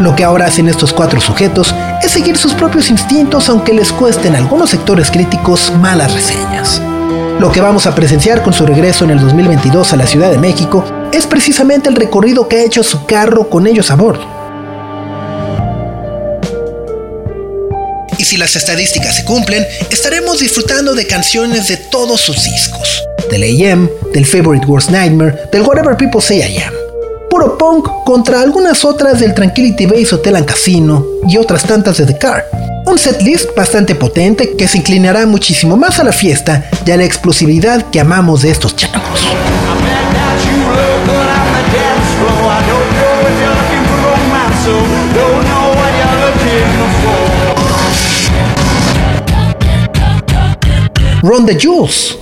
Lo 0.02 0.16
que 0.16 0.24
ahora 0.24 0.46
hacen 0.46 0.68
estos 0.68 0.94
cuatro 0.94 1.20
sujetos 1.22 1.74
es 2.04 2.12
seguir 2.12 2.38
sus 2.38 2.54
propios 2.54 2.90
instintos 2.90 3.50
aunque 3.50 3.74
les 3.74 3.92
cuesten 3.92 4.36
algunos 4.36 4.70
sectores 4.70 5.12
críticos 5.12 5.72
malas 5.80 6.14
reseñas. 6.14 6.82
Lo 7.40 7.52
que 7.52 7.62
vamos 7.62 7.88
a 7.88 7.96
presenciar 7.96 8.44
con 8.44 8.54
su 8.54 8.66
regreso 8.66 9.04
en 9.04 9.12
el 9.12 9.20
2022 9.20 9.94
a 9.94 9.96
la 9.96 10.06
Ciudad 10.06 10.30
de 10.30 10.38
México 10.38 10.84
es 11.12 11.26
precisamente 11.26 11.90
el 11.90 11.96
recorrido 11.96 12.48
que 12.48 12.58
ha 12.58 12.64
hecho 12.64 12.84
su 12.84 13.06
carro 13.06 13.50
con 13.50 13.68
ellos 13.68 13.90
a 13.90 13.96
bordo. 13.96 14.41
Si 18.32 18.38
las 18.38 18.56
estadísticas 18.56 19.18
se 19.18 19.26
cumplen, 19.26 19.68
estaremos 19.90 20.40
disfrutando 20.40 20.96
de 20.96 21.06
canciones 21.06 21.68
de 21.68 21.76
todos 21.76 22.22
sus 22.22 22.42
discos. 22.46 23.04
Del 23.30 23.44
AM, 23.44 23.90
del 24.14 24.26
Favorite 24.26 24.66
Worst 24.68 24.90
Nightmare, 24.90 25.50
del 25.52 25.64
Whatever 25.64 25.98
People 25.98 26.22
Say 26.22 26.38
I 26.38 26.60
Am. 26.60 26.74
Puro 27.30 27.58
punk 27.58 27.90
contra 28.06 28.40
algunas 28.40 28.86
otras 28.86 29.20
del 29.20 29.34
Tranquility 29.34 29.86
Base 29.86 30.16
Hotel 30.16 30.38
and 30.38 30.46
Casino 30.46 31.06
y 31.28 31.36
otras 31.36 31.64
tantas 31.64 31.98
de 31.98 32.06
The 32.06 32.18
Car. 32.18 32.46
Un 32.86 32.98
setlist 32.98 33.54
bastante 33.54 33.96
potente 33.96 34.56
que 34.56 34.66
se 34.66 34.78
inclinará 34.78 35.26
muchísimo 35.26 35.76
más 35.76 36.00
a 36.00 36.06
la 36.06 36.14
fiesta 36.14 36.70
y 36.86 36.92
a 36.92 36.96
la 36.96 37.04
explosividad 37.04 37.90
que 37.90 38.00
amamos 38.00 38.44
de 38.44 38.52
estos 38.52 38.78
changos. 38.78 39.20
Run 51.22 51.46
the 51.46 51.56
Jewels. 51.56 52.18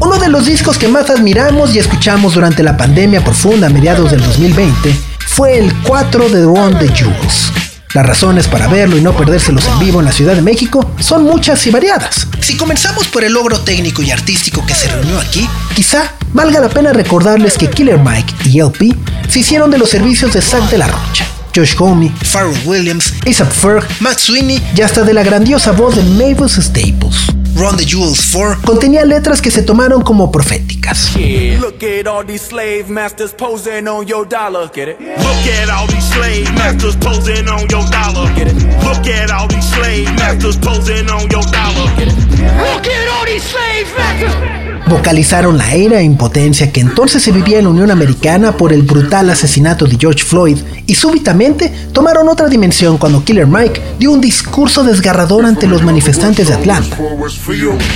Uno 0.00 0.16
de 0.16 0.28
los 0.28 0.46
discos 0.46 0.78
que 0.78 0.88
más 0.88 1.10
admiramos 1.10 1.74
y 1.74 1.78
escuchamos 1.78 2.34
durante 2.34 2.62
la 2.62 2.74
pandemia 2.74 3.22
profunda 3.22 3.66
a 3.66 3.70
mediados 3.70 4.10
del 4.10 4.22
2020 4.22 4.94
fue 5.26 5.58
el 5.58 5.74
4 5.82 6.30
de 6.30 6.42
Run 6.42 6.78
the 6.78 6.88
Jewels. 6.88 7.52
Las 7.92 8.06
razones 8.06 8.48
para 8.48 8.66
verlo 8.66 8.96
y 8.96 9.02
no 9.02 9.14
perdérselos 9.14 9.66
en 9.66 9.78
vivo 9.78 10.00
en 10.00 10.06
la 10.06 10.12
Ciudad 10.12 10.34
de 10.34 10.40
México 10.40 10.90
son 10.98 11.24
muchas 11.24 11.66
y 11.66 11.70
variadas. 11.70 12.26
Si 12.40 12.56
comenzamos 12.56 13.08
por 13.08 13.22
el 13.24 13.34
logro 13.34 13.60
técnico 13.60 14.02
y 14.02 14.10
artístico 14.10 14.64
que 14.66 14.74
se 14.74 14.88
reunió 14.88 15.20
aquí, 15.20 15.46
quizá 15.74 16.14
valga 16.32 16.60
la 16.60 16.70
pena 16.70 16.94
recordarles 16.94 17.58
que 17.58 17.68
Killer 17.68 17.98
Mike 17.98 18.34
y 18.46 18.60
LP 18.60 18.96
se 19.28 19.40
hicieron 19.40 19.70
de 19.70 19.76
los 19.76 19.90
servicios 19.90 20.32
de 20.32 20.40
Zack 20.40 20.70
de 20.70 20.78
la 20.78 20.88
Rocha. 20.88 21.26
Josh 21.54 21.76
Homme, 21.78 22.10
Pharrell 22.24 22.56
Williams, 22.66 23.14
ASAP 23.26 23.52
Ferg, 23.52 23.84
Matt 24.00 24.18
Sweeney 24.18 24.60
y 24.76 24.82
hasta 24.82 25.04
de 25.04 25.14
la 25.14 25.22
grandiosa 25.22 25.70
voz 25.70 25.94
de 25.94 26.02
Mavis 26.02 26.54
Staples. 26.54 27.28
Run 27.54 27.76
the 27.76 27.84
Jewels 27.84 28.20
4 28.32 28.62
contenía 28.66 29.04
letras 29.04 29.40
que 29.40 29.52
se 29.52 29.62
tomaron 29.62 30.02
como 30.02 30.32
proféticas. 30.32 31.14
Look 31.60 31.84
at 31.84 32.08
all 32.08 32.26
these 32.26 32.42
slave 32.42 32.88
masters 32.88 33.32
posing 33.32 33.86
on 33.86 34.04
your 34.08 34.26
dollar. 34.26 34.68
Get 34.74 34.88
it? 34.88 34.98
Look 34.98 35.46
at 35.46 35.70
all 35.70 35.86
these 35.86 36.04
slave 36.12 36.52
masters 36.54 36.96
posing 36.96 37.48
on 37.48 37.68
your 37.70 37.88
dollar. 37.88 38.28
Get 38.34 38.48
it? 38.48 38.56
Look 38.82 39.06
at 39.06 39.30
all 39.30 39.46
these 39.46 39.64
slave 39.64 40.12
masters 40.16 40.56
posing 40.56 41.08
on 41.08 41.30
your 41.30 41.44
dollar. 41.52 41.86
Get 41.96 42.08
it? 42.08 42.16
Look 42.58 42.88
at 42.88 43.08
all 43.14 43.24
these 43.26 43.44
slave 43.44 43.86
masters. 43.96 44.73
Vocalizaron 44.86 45.56
la 45.56 45.74
era 45.74 46.00
e 46.00 46.04
impotencia 46.04 46.70
que 46.70 46.80
entonces 46.80 47.22
se 47.22 47.32
vivía 47.32 47.58
en 47.58 47.64
la 47.64 47.70
Unión 47.70 47.90
Americana 47.90 48.56
por 48.56 48.72
el 48.72 48.82
brutal 48.82 49.30
asesinato 49.30 49.86
de 49.86 49.96
George 49.98 50.24
Floyd 50.24 50.58
y 50.86 50.94
súbitamente 50.94 51.72
tomaron 51.92 52.28
otra 52.28 52.48
dimensión 52.48 52.98
cuando 52.98 53.24
Killer 53.24 53.46
Mike 53.46 53.80
dio 53.98 54.12
un 54.12 54.20
discurso 54.20 54.84
desgarrador 54.84 55.46
ante 55.46 55.66
los 55.66 55.82
manifestantes 55.82 56.48
de 56.48 56.54
Atlanta. 56.54 56.96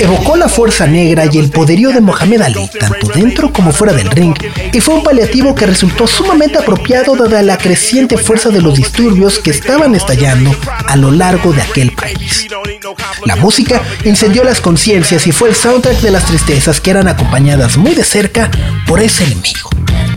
Evocó 0.01 0.37
la 0.37 0.49
fuerza 0.49 0.87
negra 0.87 1.27
y 1.31 1.39
el 1.39 1.51
poderío 1.51 1.91
de 1.91 2.01
Mohamed 2.01 2.41
Ali, 2.41 2.71
tanto 2.79 3.09
dentro 3.15 3.53
como 3.53 3.73
fuera 3.73 3.93
del 3.93 4.11
ring, 4.11 4.35
y 4.73 4.81
fue 4.81 4.95
un 4.95 5.03
paliativo 5.03 5.55
que 5.55 5.67
resultó 5.67 6.07
sumamente 6.07 6.59
apropiado 6.59 7.17
dada 7.17 7.43
la 7.43 7.59
creciente 7.59 8.17
fuerza 8.17 8.49
de 8.51 8.63
los 8.63 8.77
disturbios 8.77 9.39
que 9.39 9.51
estaban 9.51 9.95
estallando 9.95 10.55
a 10.87 10.97
lo 10.97 11.11
largo 11.11 11.53
de 11.53 11.63
aquel 11.63 11.93
país. 11.93 12.47
La 13.25 13.37
música 13.37 13.83
incendió 14.05 14.45
las 14.45 14.61
conciencias 14.61 15.27
y 15.27 15.33
fue 15.33 15.51
el 15.51 15.55
soundtrack 15.55 16.01
de 16.01 16.11
las 16.11 16.25
tristezas 16.25 16.78
que 16.81 16.91
eran 16.91 17.09
acompañadas 17.09 17.77
muy 17.77 17.95
de 17.95 18.05
cerca 18.05 18.51
por 18.87 19.01
ese 19.01 19.25
enemigo, 19.25 19.71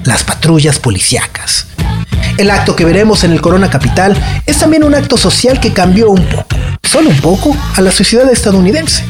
las 0.05 0.23
patrullas 0.23 0.79
policíacas. 0.79 1.67
El 2.37 2.49
acto 2.49 2.75
que 2.75 2.85
veremos 2.85 3.23
en 3.23 3.31
el 3.31 3.41
Corona 3.41 3.69
Capital 3.69 4.15
es 4.45 4.57
también 4.57 4.83
un 4.83 4.95
acto 4.95 5.17
social 5.17 5.59
que 5.59 5.73
cambió 5.73 6.09
un 6.09 6.25
poco, 6.25 6.55
solo 6.83 7.09
un 7.09 7.17
poco, 7.17 7.55
a 7.75 7.81
la 7.81 7.91
sociedad 7.91 8.29
estadounidense. 8.31 9.05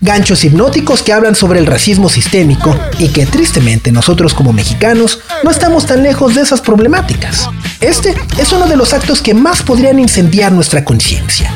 Ganchos 0.00 0.44
hipnóticos 0.44 1.02
que 1.02 1.12
hablan 1.12 1.34
sobre 1.34 1.58
el 1.58 1.66
racismo 1.66 2.08
sistémico 2.08 2.78
y 2.98 3.08
que 3.08 3.24
tristemente 3.24 3.92
nosotros 3.92 4.34
como 4.34 4.52
mexicanos 4.52 5.20
no 5.42 5.50
estamos 5.50 5.86
tan 5.86 6.02
lejos 6.02 6.34
de 6.34 6.42
esas 6.42 6.60
problemáticas. 6.60 7.48
Este 7.80 8.14
es 8.38 8.52
uno 8.52 8.66
de 8.66 8.76
los 8.76 8.92
actos 8.92 9.22
que 9.22 9.32
más 9.32 9.62
podrían 9.62 9.98
incendiar 9.98 10.52
nuestra 10.52 10.84
conciencia. 10.84 11.50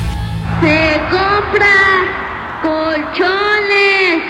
Se 0.62 1.00
compra 1.11 1.76
colchones, 2.62 4.23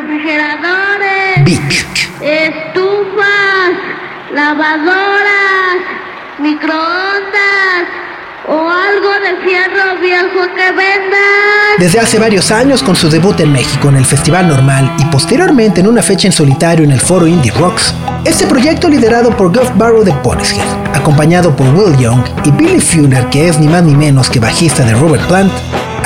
refrigeradores, 0.00 1.44
Vic. 1.44 1.86
estufas, 2.20 3.72
lavadoras, 4.34 5.76
microondas 6.38 7.86
o 8.48 8.68
algo 8.68 9.10
de 9.20 9.36
fierro 9.44 9.98
viejo 10.00 10.54
que 10.54 10.70
vendan. 10.72 11.78
Desde 11.78 11.98
hace 11.98 12.18
varios 12.18 12.50
años 12.50 12.82
con 12.82 12.94
su 12.94 13.08
debut 13.08 13.40
en 13.40 13.52
México 13.52 13.88
en 13.88 13.96
el 13.96 14.04
Festival 14.04 14.48
Normal 14.48 14.94
y 14.98 15.04
posteriormente 15.06 15.80
en 15.80 15.88
una 15.88 16.02
fecha 16.02 16.28
en 16.28 16.32
solitario 16.32 16.84
en 16.84 16.92
el 16.92 17.00
foro 17.00 17.26
Indie 17.26 17.52
Rocks, 17.52 17.94
este 18.24 18.46
proyecto 18.46 18.88
liderado 18.88 19.34
por 19.36 19.52
Geoff 19.52 19.70
Barrow 19.76 20.04
de 20.04 20.12
Portishead, 20.12 20.66
acompañado 20.94 21.56
por 21.56 21.68
Will 21.74 21.96
Young 21.96 22.22
y 22.44 22.50
Billy 22.50 22.80
Fuller 22.80 23.26
que 23.30 23.48
es 23.48 23.58
ni 23.58 23.66
más 23.66 23.82
ni 23.82 23.94
menos 23.94 24.28
que 24.28 24.40
bajista 24.40 24.84
de 24.84 24.92
Robert 24.94 25.26
Plant, 25.26 25.52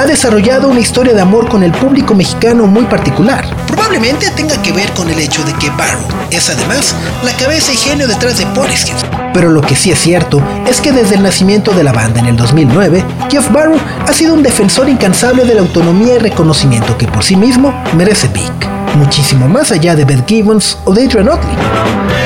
ha 0.01 0.07
desarrollado 0.07 0.69
una 0.69 0.81
historia 0.81 1.13
de 1.13 1.21
amor 1.21 1.47
con 1.51 1.63
el 1.63 1.73
público 1.73 2.15
mexicano 2.15 2.67
muy 2.67 2.85
particular. 2.85 3.45
Probablemente 3.67 4.31
tenga 4.31 4.61
que 4.63 4.73
ver 4.73 4.91
con 4.95 5.11
el 5.11 5.19
hecho 5.19 5.45
de 5.45 5.53
que 5.53 5.69
Barrow 5.69 6.07
es 6.31 6.49
además 6.49 6.95
la 7.23 7.37
cabeza 7.37 7.71
y 7.71 7.77
genio 7.77 8.09
detrás 8.09 8.39
de 8.39 8.47
Portishead. 8.47 8.97
Pero 9.35 9.51
lo 9.51 9.61
que 9.61 9.77
sí 9.77 9.91
es 9.91 9.99
cierto 9.99 10.43
es 10.67 10.81
que 10.81 10.93
desde 10.93 11.17
el 11.17 11.23
nacimiento 11.23 11.73
de 11.73 11.85
la 11.85 11.93
banda 11.93 12.19
en 12.19 12.27
el 12.29 12.37
2009, 12.37 13.05
Jeff 13.31 13.53
Barrow 13.53 13.77
ha 14.09 14.13
sido 14.15 14.33
un 14.33 14.43
defensor 14.43 14.89
incansable 14.89 15.45
de 15.45 15.53
la 15.53 15.61
autonomía 15.61 16.15
y 16.15 16.19
reconocimiento 16.19 16.97
que 16.97 17.07
por 17.07 17.23
sí 17.23 17.37
mismo 17.37 17.75
merece 17.95 18.29
Big, 18.29 18.51
muchísimo 18.97 19.49
más 19.49 19.71
allá 19.71 19.97
de 19.97 20.07
Beth 20.07 20.27
Gibbons 20.27 20.79
o 20.87 20.95
de 20.95 21.05
Adrian 21.05 21.29
Otley. 21.29 22.20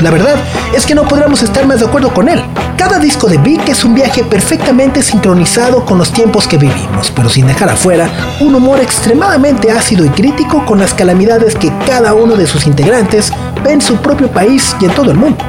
La 0.00 0.10
verdad 0.10 0.36
es 0.74 0.84
que 0.84 0.94
no 0.94 1.08
podríamos 1.08 1.42
estar 1.42 1.66
más 1.66 1.80
de 1.80 1.86
acuerdo 1.86 2.12
con 2.12 2.28
él. 2.28 2.42
Cada 2.76 2.98
disco 2.98 3.28
de 3.28 3.38
Big 3.38 3.60
es 3.66 3.84
un 3.84 3.94
viaje 3.94 4.22
perfectamente 4.24 5.02
sincronizado 5.02 5.84
con 5.84 5.96
los 5.96 6.12
tiempos 6.12 6.46
que 6.46 6.58
vivimos, 6.58 7.10
pero 7.14 7.30
sin 7.30 7.46
dejar 7.46 7.70
afuera 7.70 8.10
un 8.40 8.54
humor 8.54 8.80
extremadamente 8.80 9.70
ácido 9.70 10.04
y 10.04 10.10
crítico 10.10 10.64
con 10.66 10.78
las 10.78 10.92
calamidades 10.92 11.54
que 11.54 11.72
cada 11.86 12.12
uno 12.12 12.36
de 12.36 12.46
sus 12.46 12.66
integrantes 12.66 13.32
ve 13.64 13.72
en 13.72 13.80
su 13.80 13.96
propio 13.96 14.30
país 14.30 14.76
y 14.80 14.84
en 14.84 14.90
todo 14.90 15.10
el 15.10 15.16
mundo. 15.16 15.42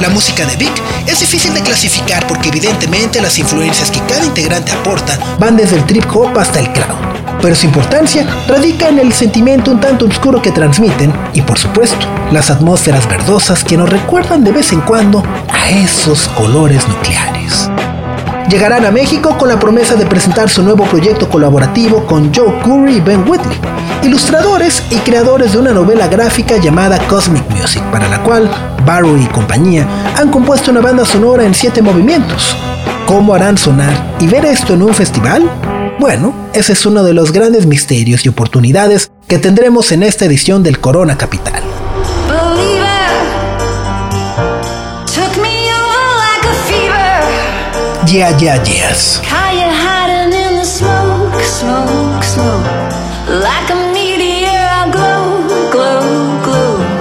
La 0.00 0.08
música 0.08 0.44
de 0.44 0.56
Vic 0.56 0.72
es 1.06 1.20
difícil 1.20 1.54
de 1.54 1.62
clasificar 1.62 2.26
porque 2.26 2.48
evidentemente 2.48 3.20
las 3.20 3.38
influencias 3.38 3.90
que 3.90 4.00
cada 4.00 4.24
integrante 4.24 4.72
aporta 4.72 5.18
van 5.38 5.56
desde 5.56 5.76
el 5.76 5.84
trip 5.84 6.04
hop 6.12 6.36
hasta 6.36 6.58
el 6.58 6.72
crowd. 6.72 7.23
Pero 7.44 7.56
su 7.56 7.66
importancia 7.66 8.26
radica 8.48 8.88
en 8.88 8.98
el 8.98 9.12
sentimiento 9.12 9.70
un 9.70 9.78
tanto 9.78 10.06
oscuro 10.06 10.40
que 10.40 10.50
transmiten 10.50 11.12
y 11.34 11.42
por 11.42 11.58
supuesto 11.58 12.06
las 12.32 12.50
atmósferas 12.50 13.06
verdosas 13.06 13.62
que 13.62 13.76
nos 13.76 13.90
recuerdan 13.90 14.42
de 14.42 14.50
vez 14.50 14.72
en 14.72 14.80
cuando 14.80 15.22
a 15.52 15.68
esos 15.68 16.26
colores 16.28 16.88
nucleares. 16.88 17.68
Llegarán 18.48 18.86
a 18.86 18.90
México 18.90 19.36
con 19.36 19.50
la 19.50 19.58
promesa 19.58 19.94
de 19.94 20.06
presentar 20.06 20.48
su 20.48 20.62
nuevo 20.62 20.84
proyecto 20.84 21.28
colaborativo 21.28 22.06
con 22.06 22.32
Joe 22.34 22.62
Curry 22.62 22.96
y 22.96 23.00
Ben 23.02 23.28
Whitley, 23.28 23.58
ilustradores 24.02 24.82
y 24.88 24.96
creadores 25.00 25.52
de 25.52 25.58
una 25.58 25.72
novela 25.72 26.08
gráfica 26.08 26.56
llamada 26.56 26.98
Cosmic 27.08 27.44
Music, 27.50 27.82
para 27.92 28.08
la 28.08 28.22
cual 28.22 28.48
Barrow 28.86 29.18
y 29.18 29.26
compañía 29.26 29.86
han 30.16 30.30
compuesto 30.30 30.70
una 30.70 30.80
banda 30.80 31.04
sonora 31.04 31.44
en 31.44 31.52
siete 31.52 31.82
movimientos. 31.82 32.56
¿Cómo 33.04 33.34
harán 33.34 33.58
sonar 33.58 34.14
y 34.18 34.28
ver 34.28 34.46
esto 34.46 34.72
en 34.72 34.82
un 34.82 34.94
festival? 34.94 35.50
Bueno, 35.98 36.34
ese 36.52 36.72
es 36.72 36.86
uno 36.86 37.04
de 37.04 37.14
los 37.14 37.32
grandes 37.32 37.66
misterios 37.66 38.26
y 38.26 38.28
oportunidades 38.28 39.10
que 39.28 39.38
tendremos 39.38 39.92
en 39.92 40.02
esta 40.02 40.24
edición 40.24 40.62
del 40.62 40.80
Corona 40.80 41.16
Capital. 41.16 41.62
Yeah, 48.06 48.36
yeah, 48.38 48.62
yes. 48.62 49.20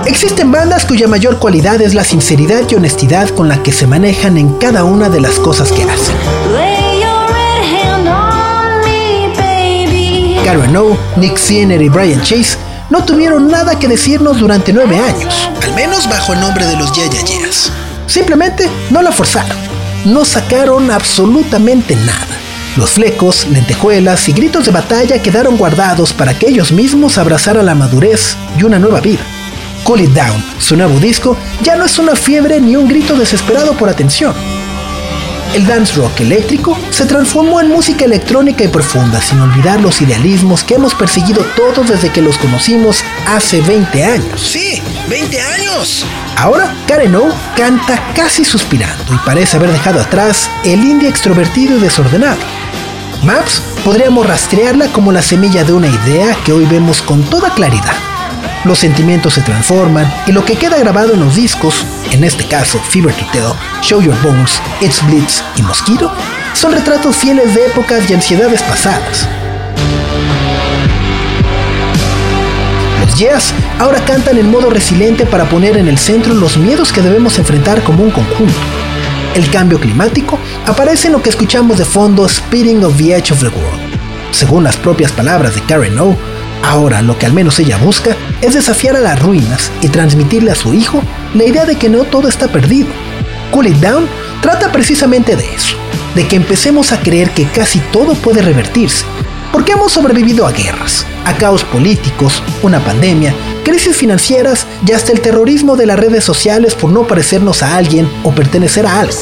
Existen 0.06 0.52
bandas 0.52 0.86
cuya 0.86 1.08
mayor 1.08 1.40
cualidad 1.40 1.82
es 1.82 1.94
la 1.94 2.04
sinceridad 2.04 2.64
y 2.70 2.76
honestidad 2.76 3.30
con 3.30 3.48
la 3.48 3.62
que 3.62 3.72
se 3.72 3.86
manejan 3.86 4.38
en 4.38 4.54
cada 4.58 4.84
una 4.84 5.10
de 5.10 5.22
las 5.22 5.40
cosas 5.40 5.72
que 5.72 5.84
hacen. 5.84 6.73
Karen 10.44 10.76
O, 10.76 10.98
Nick 11.16 11.38
Siener 11.38 11.82
y 11.82 11.90
Brian 11.90 12.22
Chase 12.22 12.58
no 12.90 13.04
tuvieron 13.06 13.50
nada 13.50 13.80
que 13.80 13.88
decirnos 13.88 14.40
durante 14.40 14.74
nueve 14.74 15.00
años, 15.00 15.50
al 15.62 15.74
menos 15.74 16.08
bajo 16.10 16.34
el 16.34 16.42
nombre 16.42 16.66
de 16.66 16.76
los 16.76 16.92
Yeah 16.94 17.10
Yeahs. 17.10 17.72
Simplemente 18.08 18.70
no 18.90 19.02
la 19.02 19.12
forzaron, 19.12 19.58
no 20.06 20.26
sacaron 20.26 20.92
absolutamente 20.92 21.96
nada. 21.96 22.28
Los 22.76 22.92
flecos, 22.92 23.48
lentejuelas 23.48 24.28
y 24.28 24.34
gritos 24.34 24.66
de 24.66 24.72
batalla 24.72 25.22
quedaron 25.22 25.58
guardados 25.58 26.12
para 26.12 26.38
que 26.38 26.50
ellos 26.50 26.72
mismos 26.72 27.18
abrazaran 27.18 27.66
la 27.66 27.76
madurez 27.76 28.36
y 28.58 28.64
una 28.64 28.80
nueva 28.80 29.00
vida. 29.00 29.22
Cool 29.84 30.02
It 30.02 30.12
Down, 30.12 30.44
su 30.60 30.76
nuevo 30.76 31.00
disco, 31.00 31.38
ya 31.62 31.76
no 31.76 31.86
es 31.86 31.98
una 32.00 32.16
fiebre 32.16 32.60
ni 32.60 32.76
un 32.76 32.88
grito 32.88 33.16
desesperado 33.16 33.74
por 33.74 33.90
atención. 33.90 34.34
El 35.54 35.68
dance 35.68 35.94
rock 35.94 36.22
eléctrico 36.22 36.76
se 36.90 37.06
transformó 37.06 37.62
en 37.62 37.70
música 37.70 38.06
electrónica 38.06 38.64
y 38.64 38.70
profunda, 38.70 39.22
sin 39.22 39.40
olvidar 39.40 39.80
los 39.80 40.02
idealismos 40.02 40.64
que 40.64 40.74
hemos 40.74 40.96
perseguido 40.96 41.46
todos 41.56 41.88
desde 41.90 42.10
que 42.10 42.24
los 42.24 42.40
conocimos 42.40 43.04
hace 43.28 43.62
20 43.62 44.04
años. 44.04 44.42
Sí, 44.42 44.82
20 45.08 45.40
años. 45.40 46.06
Ahora, 46.38 46.74
Karen 46.88 47.16
O 47.16 47.30
canta 47.56 48.14
casi 48.16 48.44
suspirando 48.44 49.14
y 49.14 49.18
parece 49.20 49.58
haber 49.58 49.72
dejado 49.72 50.00
atrás 50.00 50.50
el 50.64 50.84
indie 50.84 51.08
extrovertido 51.08 51.78
y 51.78 51.82
desordenado. 51.82 52.42
Maps 53.24 53.62
podríamos 53.84 54.26
rastrearla 54.26 54.88
como 54.88 55.12
la 55.12 55.22
semilla 55.22 55.64
de 55.64 55.74
una 55.74 55.88
idea 55.88 56.36
que 56.44 56.52
hoy 56.52 56.66
vemos 56.66 57.04
con 57.04 57.22
toda 57.24 57.54
claridad. 57.54 58.13
Los 58.66 58.80
sentimientos 58.80 59.34
se 59.34 59.42
transforman 59.42 60.10
y 60.26 60.32
lo 60.32 60.46
que 60.46 60.56
queda 60.56 60.78
grabado 60.78 61.14
en 61.14 61.20
los 61.20 61.36
discos, 61.36 61.86
en 62.12 62.24
este 62.24 62.46
caso 62.46 62.80
Fever 62.80 63.14
to 63.14 63.26
Tell, 63.34 63.52
Show 63.82 64.02
Your 64.02 64.16
Bones, 64.22 64.62
It's 64.80 65.06
Blitz 65.06 65.44
y 65.58 65.62
Mosquito, 65.64 66.10
son 66.54 66.72
retratos 66.72 67.18
fieles 67.18 67.54
de 67.54 67.66
épocas 67.66 68.10
y 68.10 68.14
ansiedades 68.14 68.62
pasadas. 68.62 69.28
Los 73.02 73.20
Yeas 73.20 73.54
ahora 73.80 74.00
cantan 74.06 74.38
en 74.38 74.50
modo 74.50 74.70
resiliente 74.70 75.26
para 75.26 75.44
poner 75.50 75.76
en 75.76 75.90
el 75.90 75.98
centro 75.98 76.34
los 76.34 76.56
miedos 76.56 76.94
que 76.94 77.02
debemos 77.02 77.38
enfrentar 77.40 77.84
como 77.84 78.02
un 78.02 78.12
conjunto. 78.12 78.54
El 79.36 79.50
cambio 79.50 79.78
climático 79.78 80.40
aparece 80.66 81.08
en 81.08 81.14
lo 81.14 81.22
que 81.22 81.32
escuchamos 81.32 81.80
de 81.80 81.86
fondo 81.86 82.30
Speeding 82.30 82.86
of 82.86 82.96
the 82.96 83.14
Edge 83.14 83.34
of 83.34 83.42
the 83.42 83.50
World. 83.50 83.82
Según 84.32 84.64
las 84.64 84.78
propias 84.78 85.12
palabras 85.12 85.54
de 85.54 85.62
Karen 85.64 86.00
O, 86.00 86.16
ahora 86.64 87.02
lo 87.02 87.20
que 87.20 87.26
al 87.26 87.34
menos 87.34 87.60
ella 87.60 87.78
busca 87.78 88.16
es 88.42 88.54
desafiar 88.56 88.96
a 88.96 89.02
las 89.02 89.22
ruinas 89.22 89.72
y 89.82 89.90
transmitirle 89.90 90.52
a 90.52 90.56
su 90.56 90.74
hijo 90.74 91.02
la 91.36 91.44
idea 91.44 91.66
de 91.66 91.76
que 91.76 91.90
no 91.90 92.06
todo 92.06 92.28
está 92.28 92.48
perdido. 92.48 92.90
Cool 93.52 93.68
It 93.68 93.78
Down 93.78 94.08
trata 94.42 94.72
precisamente 94.72 95.36
de 95.36 95.54
eso, 95.54 95.76
de 96.16 96.28
que 96.28 96.36
empecemos 96.36 96.92
a 96.92 97.00
creer 97.00 97.30
que 97.32 97.46
casi 97.48 97.80
todo 97.92 98.16
puede 98.16 98.42
revertirse, 98.42 99.06
porque 99.52 99.74
hemos 99.74 99.92
sobrevivido 99.92 100.48
a 100.48 100.52
guerras, 100.52 101.06
a 101.26 101.34
caos 101.34 101.64
políticos, 101.64 102.42
una 102.64 102.80
pandemia, 102.84 103.36
crisis 103.64 103.96
financieras 103.96 104.66
y 104.86 104.94
hasta 104.94 105.12
el 105.12 105.22
terrorismo 105.22 105.76
de 105.76 105.86
las 105.86 106.00
redes 106.00 106.24
sociales 106.24 106.74
por 106.74 106.92
no 106.92 107.06
parecernos 107.06 107.62
a 107.62 107.76
alguien 107.76 108.10
o 108.24 108.32
pertenecer 108.32 108.88
a 108.88 109.02
algo. 109.02 109.14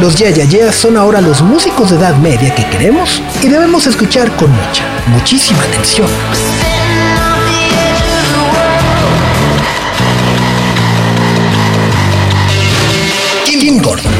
Los 0.00 0.14
Ya 0.16 0.72
son 0.72 0.98
ahora 0.98 1.22
los 1.22 1.40
músicos 1.40 1.90
de 1.90 1.96
edad 1.96 2.16
media 2.16 2.54
que 2.54 2.68
queremos 2.68 3.22
y 3.42 3.48
debemos 3.48 3.86
escuchar 3.86 4.30
con 4.36 4.50
mucha, 4.50 4.84
muchísima 5.06 5.62
atención. 5.62 6.06
Kim 13.46 13.82
Gordon. 13.82 14.12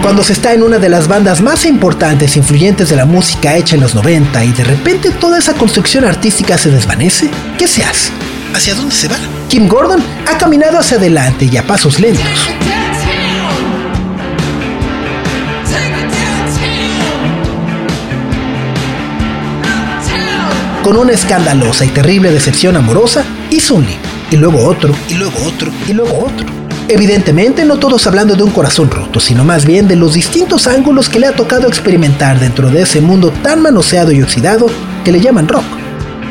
Cuando 0.00 0.22
se 0.22 0.32
está 0.32 0.52
en 0.52 0.62
una 0.62 0.78
de 0.78 0.88
las 0.88 1.08
bandas 1.08 1.42
más 1.42 1.66
importantes 1.66 2.36
e 2.36 2.38
influyentes 2.38 2.88
de 2.88 2.96
la 2.96 3.04
música 3.04 3.56
hecha 3.56 3.74
en 3.74 3.82
los 3.82 3.96
90 3.96 4.44
y 4.44 4.52
de 4.52 4.64
repente 4.64 5.10
toda 5.10 5.38
esa 5.38 5.54
construcción 5.54 6.04
artística 6.04 6.56
se 6.56 6.70
desvanece, 6.70 7.28
¿qué 7.58 7.66
se 7.66 7.84
hace? 7.84 8.12
¿Hacia 8.54 8.74
dónde 8.74 8.94
se 8.94 9.08
va? 9.08 9.16
Kim 9.48 9.66
Gordon 9.66 10.02
ha 10.26 10.38
caminado 10.38 10.78
hacia 10.78 10.98
adelante 10.98 11.48
y 11.50 11.56
a 11.56 11.66
pasos 11.66 11.98
lentos. 11.98 12.48
Con 20.82 20.96
una 20.96 21.12
escandalosa 21.12 21.84
y 21.84 21.88
terrible 21.88 22.32
decepción 22.32 22.76
amorosa, 22.76 23.24
hizo 23.50 23.76
un 23.76 23.86
libro, 23.86 24.08
y 24.30 24.36
luego 24.36 24.66
otro, 24.66 24.94
y 25.08 25.14
luego 25.14 25.38
otro, 25.46 25.70
y 25.86 25.92
luego 25.92 26.26
otro. 26.26 26.46
Evidentemente 26.88 27.64
no 27.64 27.78
todos 27.78 28.06
hablando 28.08 28.34
de 28.34 28.42
un 28.42 28.50
corazón 28.50 28.90
roto, 28.90 29.20
sino 29.20 29.44
más 29.44 29.64
bien 29.64 29.86
de 29.86 29.94
los 29.94 30.14
distintos 30.14 30.66
ángulos 30.66 31.08
que 31.08 31.20
le 31.20 31.28
ha 31.28 31.36
tocado 31.36 31.68
experimentar 31.68 32.40
dentro 32.40 32.68
de 32.68 32.82
ese 32.82 33.00
mundo 33.00 33.32
tan 33.42 33.62
manoseado 33.62 34.10
y 34.10 34.22
oxidado 34.22 34.66
que 35.04 35.12
le 35.12 35.20
llaman 35.20 35.46
rock. 35.46 35.64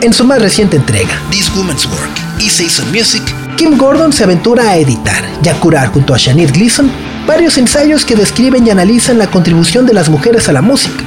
En 0.02 0.12
su 0.12 0.26
más 0.26 0.42
reciente 0.42 0.76
entrega, 0.76 1.22
This 1.30 1.50
Woman's 1.56 1.86
Work 1.86 2.12
y 2.40 2.50
Season 2.50 2.92
Music, 2.92 3.24
Kim 3.56 3.78
Gordon 3.78 4.12
se 4.12 4.26
aventura 4.26 4.70
a 4.70 4.78
editar 4.78 5.24
y 5.44 5.48
a 5.48 5.54
curar 5.60 5.88
junto 5.88 6.14
a 6.14 6.18
Shanit 6.18 6.52
Gleason 6.52 6.92
varios 7.26 7.58
ensayos 7.58 8.04
que 8.04 8.16
describen 8.16 8.68
y 8.68 8.70
analizan 8.70 9.18
la 9.18 9.28
contribución 9.28 9.86
de 9.86 9.94
las 9.94 10.10
mujeres 10.10 10.50
a 10.50 10.52
la 10.52 10.62
música, 10.62 11.04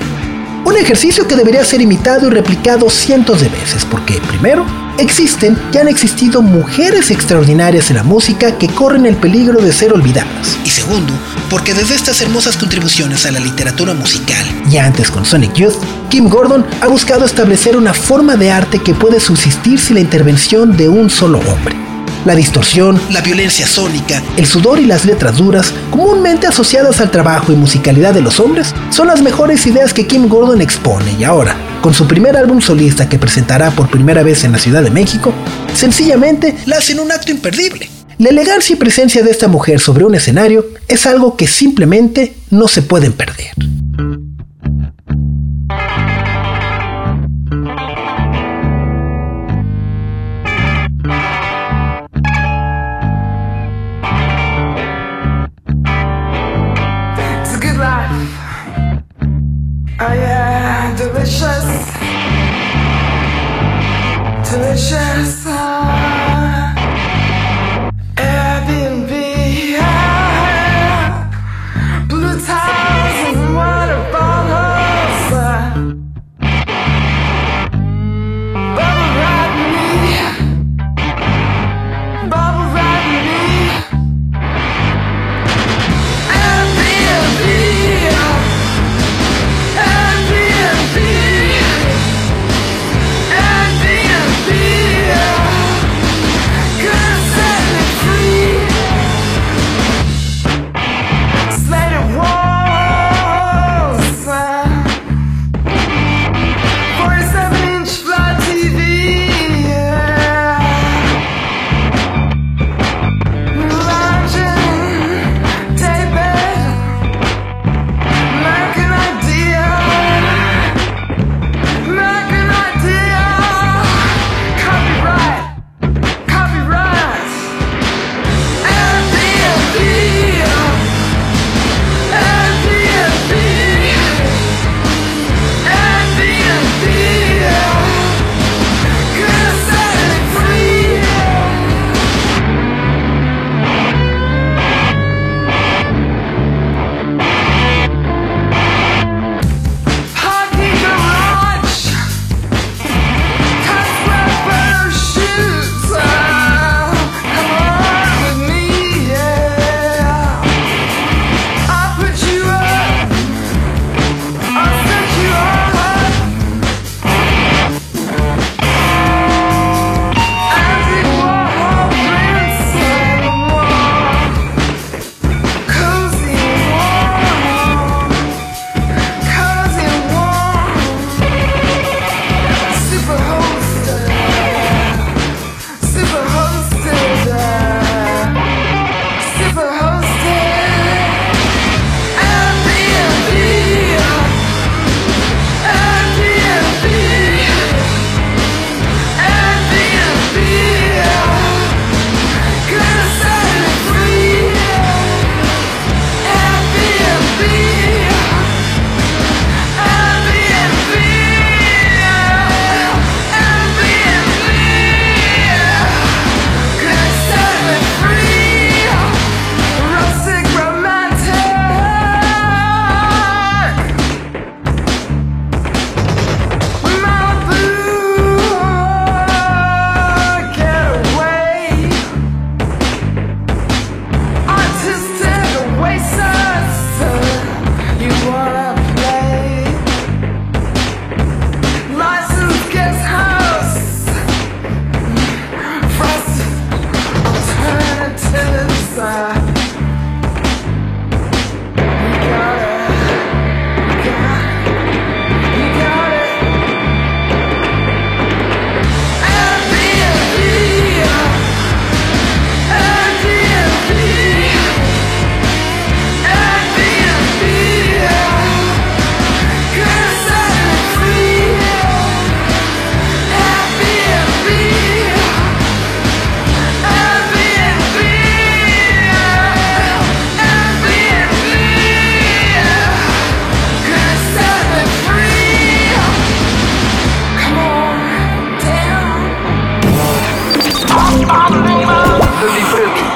un 0.65 0.77
ejercicio 0.77 1.29
que 1.29 1.37
debería 1.37 1.65
ser 1.65 1.81
imitado 1.81 2.27
y 2.27 2.31
replicado 2.31 2.89
cientos 2.89 3.41
de 3.41 3.49
veces, 3.49 3.85
porque 3.85 4.21
primero, 4.29 4.65
existen 4.99 5.59
y 5.73 5.79
han 5.79 5.89
existido 5.89 6.43
mujeres 6.43 7.11
extraordinarias 7.11 7.91
en 7.91 7.97
la 7.97 8.03
música 8.03 8.57
que 8.57 8.69
corren 8.69 9.07
el 9.07 9.17
peligro 9.17 9.61
de 9.61 9.73
ser 9.73 9.93
olvidadas. 9.93 10.59
Y 10.65 10.71
segundo, 10.71 11.13
porque 11.51 11.75
desde 11.75 11.95
estas 11.95 12.21
hermosas 12.21 12.57
contribuciones 12.57 13.27
a 13.27 13.31
la 13.31 13.41
literatura 13.41 13.95
musical, 13.95 14.45
y 14.71 14.79
antes 14.79 15.11
con 15.11 15.25
Sonic 15.25 15.55
Youth, 15.55 15.77
Kim 16.09 16.29
Gordon 16.29 16.65
ha 16.81 16.89
buscado 16.89 17.25
establecer 17.25 17.77
una 17.77 17.93
forma 17.93 18.37
de 18.37 18.51
arte 18.51 18.79
que 18.79 18.95
puede 18.95 19.21
subsistir 19.21 19.79
sin 19.79 19.95
la 19.95 20.01
intervención 20.01 20.77
de 20.77 20.89
un 20.89 21.11
solo 21.11 21.41
hombre. 21.41 21.94
La 22.25 22.35
distorsión, 22.35 22.99
la 23.11 23.21
violencia 23.21 23.67
sónica, 23.67 24.23
el 24.39 24.47
sudor 24.47 24.79
y 24.79 24.87
las 24.87 25.05
letras 25.05 25.37
duras, 25.37 25.75
comúnmente 25.91 26.47
asociadas 26.47 27.03
al 27.03 27.11
trabajo 27.11 27.53
y 27.53 27.57
musicalidad 27.57 28.15
de 28.15 28.23
los 28.23 28.41
hombres, 28.41 28.75
son 28.89 29.09
las 29.09 29.21
mejores 29.21 29.67
ideas 29.67 29.93
que 29.93 30.07
Kim 30.07 30.27
Gordon 30.27 30.63
expone 30.63 31.13
y 31.19 31.25
ahora, 31.25 31.55
con 31.83 31.93
su 31.93 32.07
primer 32.09 32.35
álbum 32.39 32.63
solista 32.63 33.11
que 33.11 33.19
presentará 33.19 33.71
por 33.73 33.91
primera 33.91 34.23
vez 34.23 34.43
en 34.45 34.53
la 34.53 34.59
Ciudad 34.59 34.83
de 34.83 34.91
México, 34.91 35.35
sencillamente 35.75 36.57
la 36.65 36.79
hacen 36.79 36.99
un 36.99 37.13
acto 37.13 37.31
imperdible. 37.31 37.91
La 38.17 38.31
elegancia 38.31 38.73
y 38.73 38.77
presencia 38.77 39.23
de 39.23 39.31
esta 39.31 39.49
mujer 39.49 39.79
sobre 39.79 40.07
un 40.07 40.15
escenario 40.15 40.65
es 40.89 41.05
algo 41.05 41.37
que 41.37 41.47
simplemente 41.47 42.37
no 42.49 42.69
se 42.69 42.81
pueden 42.81 43.13
perder. 43.13 43.53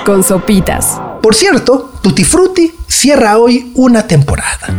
Con 0.09 0.25
sopitas. 0.25 0.99
Por 1.21 1.35
cierto, 1.35 1.92
Tutti 2.01 2.25
Frutti 2.25 2.75
cierra 2.87 3.37
hoy 3.37 3.73
una 3.75 4.07
temporada. 4.07 4.75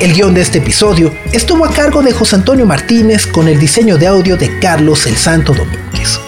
El 0.00 0.14
guion 0.14 0.32
de 0.32 0.40
este 0.40 0.60
episodio 0.60 1.12
estuvo 1.30 1.66
a 1.66 1.74
cargo 1.74 2.00
de 2.00 2.14
José 2.14 2.36
Antonio 2.36 2.64
Martínez 2.64 3.26
con 3.26 3.48
el 3.48 3.60
diseño 3.60 3.98
de 3.98 4.06
audio 4.06 4.38
de 4.38 4.58
Carlos 4.60 5.04
el 5.04 5.14
Santo 5.14 5.52
Domínguez. 5.52 6.18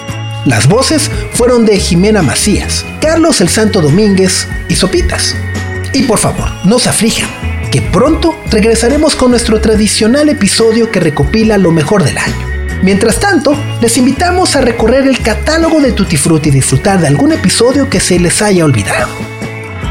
Las 0.44 0.68
voces 0.68 1.11
fueron 1.33 1.64
de 1.64 1.78
Jimena 1.78 2.20
Macías, 2.20 2.85
Carlos 3.00 3.40
el 3.40 3.48
Santo 3.48 3.81
Domínguez 3.81 4.46
y 4.68 4.74
Sopitas. 4.74 5.35
Y 5.94 6.02
por 6.02 6.18
favor, 6.18 6.50
no 6.64 6.78
se 6.78 6.90
aflijan, 6.90 7.31
que 7.70 7.81
pronto 7.81 8.37
regresaremos 8.50 9.16
con 9.16 9.31
nuestro 9.31 9.59
tradicional 9.59 10.28
episodio 10.28 10.90
que 10.90 11.00
recopila 11.00 11.57
lo 11.57 11.70
mejor 11.70 12.05
del 12.05 12.18
año. 12.18 12.51
Mientras 12.82 13.20
tanto, 13.20 13.54
les 13.80 13.96
invitamos 13.96 14.56
a 14.56 14.60
recorrer 14.60 15.06
el 15.06 15.22
catálogo 15.22 15.80
de 15.80 15.92
Tutti 15.92 16.16
Frutti 16.16 16.48
y 16.48 16.52
disfrutar 16.52 17.00
de 17.00 17.06
algún 17.06 17.30
episodio 17.30 17.88
que 17.88 18.00
se 18.00 18.18
les 18.18 18.42
haya 18.42 18.64
olvidado. 18.64 19.08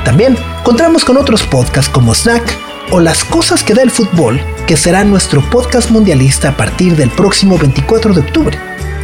También 0.04 0.38
contamos 0.64 1.06
con 1.06 1.16
otros 1.16 1.44
podcasts 1.44 1.90
como 1.90 2.14
Snack 2.14 2.44
o 2.92 3.00
Las 3.00 3.24
cosas 3.24 3.64
que 3.64 3.74
da 3.74 3.82
el 3.82 3.92
fútbol, 3.92 4.44
que 4.68 4.76
será 4.76 5.06
nuestro 5.06 5.42
podcast 5.50 5.90
mundialista 5.90 6.50
a 6.50 6.58
partir 6.58 6.98
del 6.98 7.10
próximo 7.10 7.58
24 7.58 8.14
de 8.14 8.20
octubre. 8.20 8.60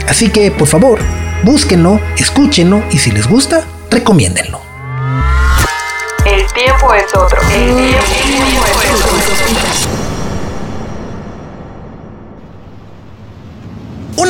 Así 0.10 0.30
que, 0.30 0.52
por 0.52 0.68
favor, 0.68 1.00
búsquenlo, 1.44 2.02
escúchenlo 2.18 2.84
y 2.92 2.98
si 2.98 3.12
les 3.12 3.26
gusta, 3.26 3.64
recomiéndenlo. 3.90 4.60
El 6.26 6.46
tiempo 6.52 6.94
es 6.94 7.16
otro. 7.16 7.40
El 7.54 7.74
tiempo 7.74 8.66
es 8.84 9.06
otro. 9.06 9.87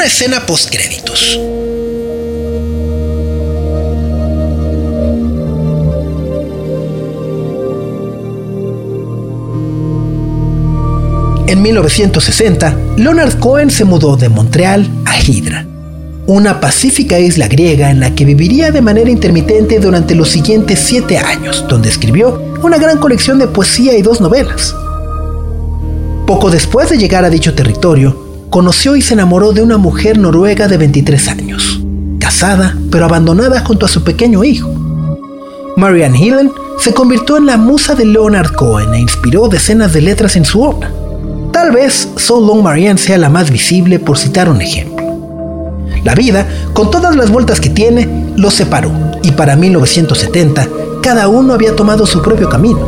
Escena 0.07 0.45
postcréditos. 0.45 1.37
En 11.47 11.61
1960, 11.61 12.77
Leonard 12.97 13.37
Cohen 13.39 13.69
se 13.69 13.83
mudó 13.83 14.15
de 14.15 14.29
Montreal 14.29 14.89
a 15.05 15.19
Hydra, 15.21 15.65
una 16.25 16.61
pacífica 16.61 17.19
isla 17.19 17.49
griega 17.49 17.89
en 17.89 17.99
la 17.99 18.15
que 18.15 18.23
viviría 18.23 18.71
de 18.71 18.81
manera 18.81 19.09
intermitente 19.09 19.79
durante 19.79 20.15
los 20.15 20.29
siguientes 20.29 20.79
siete 20.79 21.17
años, 21.17 21.65
donde 21.67 21.89
escribió 21.89 22.41
una 22.63 22.77
gran 22.77 22.97
colección 22.97 23.39
de 23.39 23.47
poesía 23.47 23.97
y 23.97 24.01
dos 24.01 24.21
novelas. 24.21 24.73
Poco 26.25 26.49
después 26.49 26.89
de 26.89 26.97
llegar 26.97 27.25
a 27.25 27.29
dicho 27.29 27.53
territorio, 27.53 28.26
conoció 28.49 28.95
y 28.95 29.01
se 29.01 29.13
enamoró 29.13 29.53
de 29.53 29.61
una 29.61 29.77
mujer 29.77 30.17
noruega 30.17 30.67
de 30.67 30.77
23 30.77 31.27
años, 31.27 31.81
casada 32.19 32.77
pero 32.91 33.05
abandonada 33.05 33.59
junto 33.61 33.85
a 33.85 33.89
su 33.89 34.03
pequeño 34.03 34.43
hijo. 34.43 34.73
Marianne 35.75 36.17
Hillen 36.17 36.51
se 36.79 36.93
convirtió 36.93 37.37
en 37.37 37.45
la 37.45 37.57
musa 37.57 37.95
de 37.95 38.05
Leonard 38.05 38.53
Cohen 38.53 38.93
e 38.93 38.99
inspiró 38.99 39.47
decenas 39.47 39.93
de 39.93 40.01
letras 40.01 40.35
en 40.35 40.45
su 40.45 40.61
obra. 40.61 40.91
Tal 41.51 41.71
vez 41.71 42.09
So 42.15 42.39
Long 42.39 42.61
Marianne 42.61 42.97
sea 42.97 43.17
la 43.17 43.29
más 43.29 43.49
visible 43.51 43.99
por 43.99 44.17
citar 44.17 44.49
un 44.49 44.61
ejemplo. 44.61 45.05
La 46.03 46.15
vida, 46.15 46.47
con 46.73 46.91
todas 46.91 47.15
las 47.15 47.29
vueltas 47.29 47.59
que 47.59 47.69
tiene, 47.69 48.07
los 48.35 48.53
separó 48.53 48.91
y 49.23 49.31
para 49.31 49.55
1970 49.55 50.67
cada 51.01 51.27
uno 51.27 51.53
había 51.53 51.75
tomado 51.75 52.05
su 52.05 52.21
propio 52.21 52.49
camino. 52.49 52.79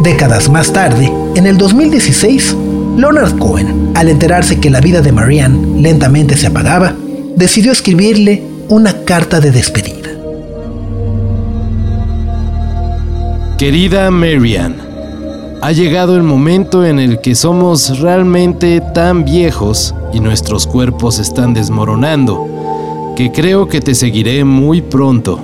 Décadas 0.00 0.48
más 0.48 0.72
tarde, 0.72 1.12
en 1.34 1.46
el 1.46 1.58
2016, 1.58 2.56
Leonard 2.96 3.36
Cohen, 3.38 3.92
al 3.94 4.08
enterarse 4.08 4.58
que 4.58 4.70
la 4.70 4.80
vida 4.80 5.02
de 5.02 5.12
Marianne 5.12 5.82
lentamente 5.82 6.34
se 6.36 6.46
apagaba, 6.46 6.94
decidió 7.36 7.72
escribirle 7.72 8.42
una 8.68 9.04
carta 9.04 9.38
de 9.38 9.50
despedida. 9.50 9.96
Querida 13.58 14.10
Marianne, 14.10 14.76
ha 15.60 15.72
llegado 15.72 16.16
el 16.16 16.22
momento 16.22 16.86
en 16.86 16.98
el 16.98 17.20
que 17.20 17.34
somos 17.34 18.00
realmente 18.00 18.80
tan 18.94 19.24
viejos 19.24 19.94
y 20.14 20.20
nuestros 20.20 20.66
cuerpos 20.66 21.18
están 21.18 21.52
desmoronando, 21.52 23.14
que 23.14 23.30
creo 23.30 23.68
que 23.68 23.80
te 23.80 23.94
seguiré 23.94 24.44
muy 24.44 24.80
pronto. 24.80 25.38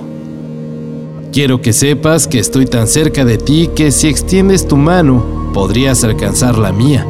Quiero 1.31 1.61
que 1.61 1.73
sepas 1.73 2.27
que 2.27 2.39
estoy 2.39 2.65
tan 2.65 2.87
cerca 2.87 3.25
de 3.25 3.37
ti 3.37 3.69
que 3.75 3.91
si 3.91 4.07
extiendes 4.07 4.67
tu 4.67 4.77
mano, 4.77 5.51
podrías 5.53 6.03
alcanzar 6.03 6.57
la 6.57 6.71
mía. 6.71 7.05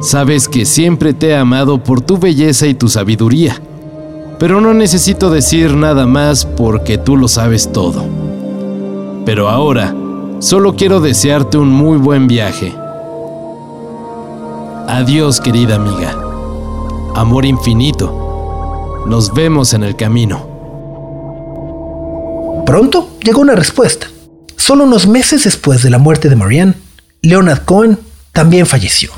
Sabes 0.00 0.48
que 0.48 0.64
siempre 0.64 1.12
te 1.12 1.30
he 1.30 1.36
amado 1.36 1.82
por 1.82 2.00
tu 2.00 2.18
belleza 2.18 2.68
y 2.68 2.74
tu 2.74 2.88
sabiduría, 2.88 3.60
pero 4.38 4.60
no 4.60 4.72
necesito 4.72 5.28
decir 5.28 5.74
nada 5.74 6.06
más 6.06 6.44
porque 6.44 6.98
tú 6.98 7.16
lo 7.16 7.26
sabes 7.26 7.72
todo. 7.72 8.04
Pero 9.26 9.48
ahora, 9.48 9.94
solo 10.38 10.76
quiero 10.76 11.00
desearte 11.00 11.58
un 11.58 11.68
muy 11.68 11.98
buen 11.98 12.28
viaje. 12.28 12.72
Adiós 14.86 15.40
querida 15.40 15.74
amiga. 15.74 16.16
Amor 17.16 17.44
infinito. 17.44 19.04
Nos 19.06 19.34
vemos 19.34 19.74
en 19.74 19.82
el 19.82 19.96
camino. 19.96 20.46
Pronto 22.64 23.08
llegó 23.20 23.40
una 23.40 23.56
respuesta. 23.56 24.06
Solo 24.56 24.84
unos 24.84 25.08
meses 25.08 25.42
después 25.42 25.82
de 25.82 25.90
la 25.90 25.98
muerte 25.98 26.28
de 26.28 26.36
Marianne, 26.36 26.74
Leonard 27.22 27.64
Cohen 27.64 27.98
también 28.32 28.64
falleció. 28.64 29.17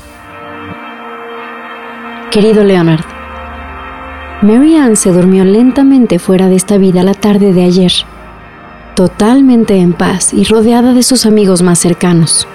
Querido 2.31 2.63
Leonard, 2.63 3.03
Mary 4.41 4.77
Ann 4.77 4.95
se 4.95 5.11
durmió 5.11 5.43
lentamente 5.43 6.17
fuera 6.17 6.47
de 6.47 6.55
esta 6.55 6.77
vida 6.77 7.03
la 7.03 7.13
tarde 7.13 7.51
de 7.51 7.65
ayer, 7.65 7.91
totalmente 8.95 9.75
en 9.75 9.91
paz 9.91 10.33
y 10.33 10.45
rodeada 10.45 10.93
de 10.93 11.03
sus 11.03 11.25
amigos 11.25 11.61
más 11.61 11.79
cercanos. 11.79 12.47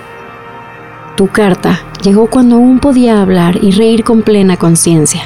Tu 1.15 1.27
carta 1.27 1.81
llegó 2.03 2.31
cuando 2.31 2.57
aún 2.57 2.79
podía 2.79 3.21
hablar 3.21 3.63
y 3.63 3.73
reír 3.73 4.03
con 4.03 4.23
plena 4.23 4.57
conciencia. 4.57 5.25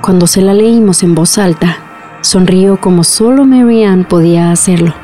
Cuando 0.00 0.28
se 0.28 0.42
la 0.42 0.54
leímos 0.54 1.02
en 1.02 1.16
voz 1.16 1.36
alta, 1.36 1.78
sonrió 2.20 2.76
como 2.80 3.02
solo 3.02 3.46
Mary 3.46 3.82
Ann 3.82 4.04
podía 4.04 4.52
hacerlo. 4.52 4.94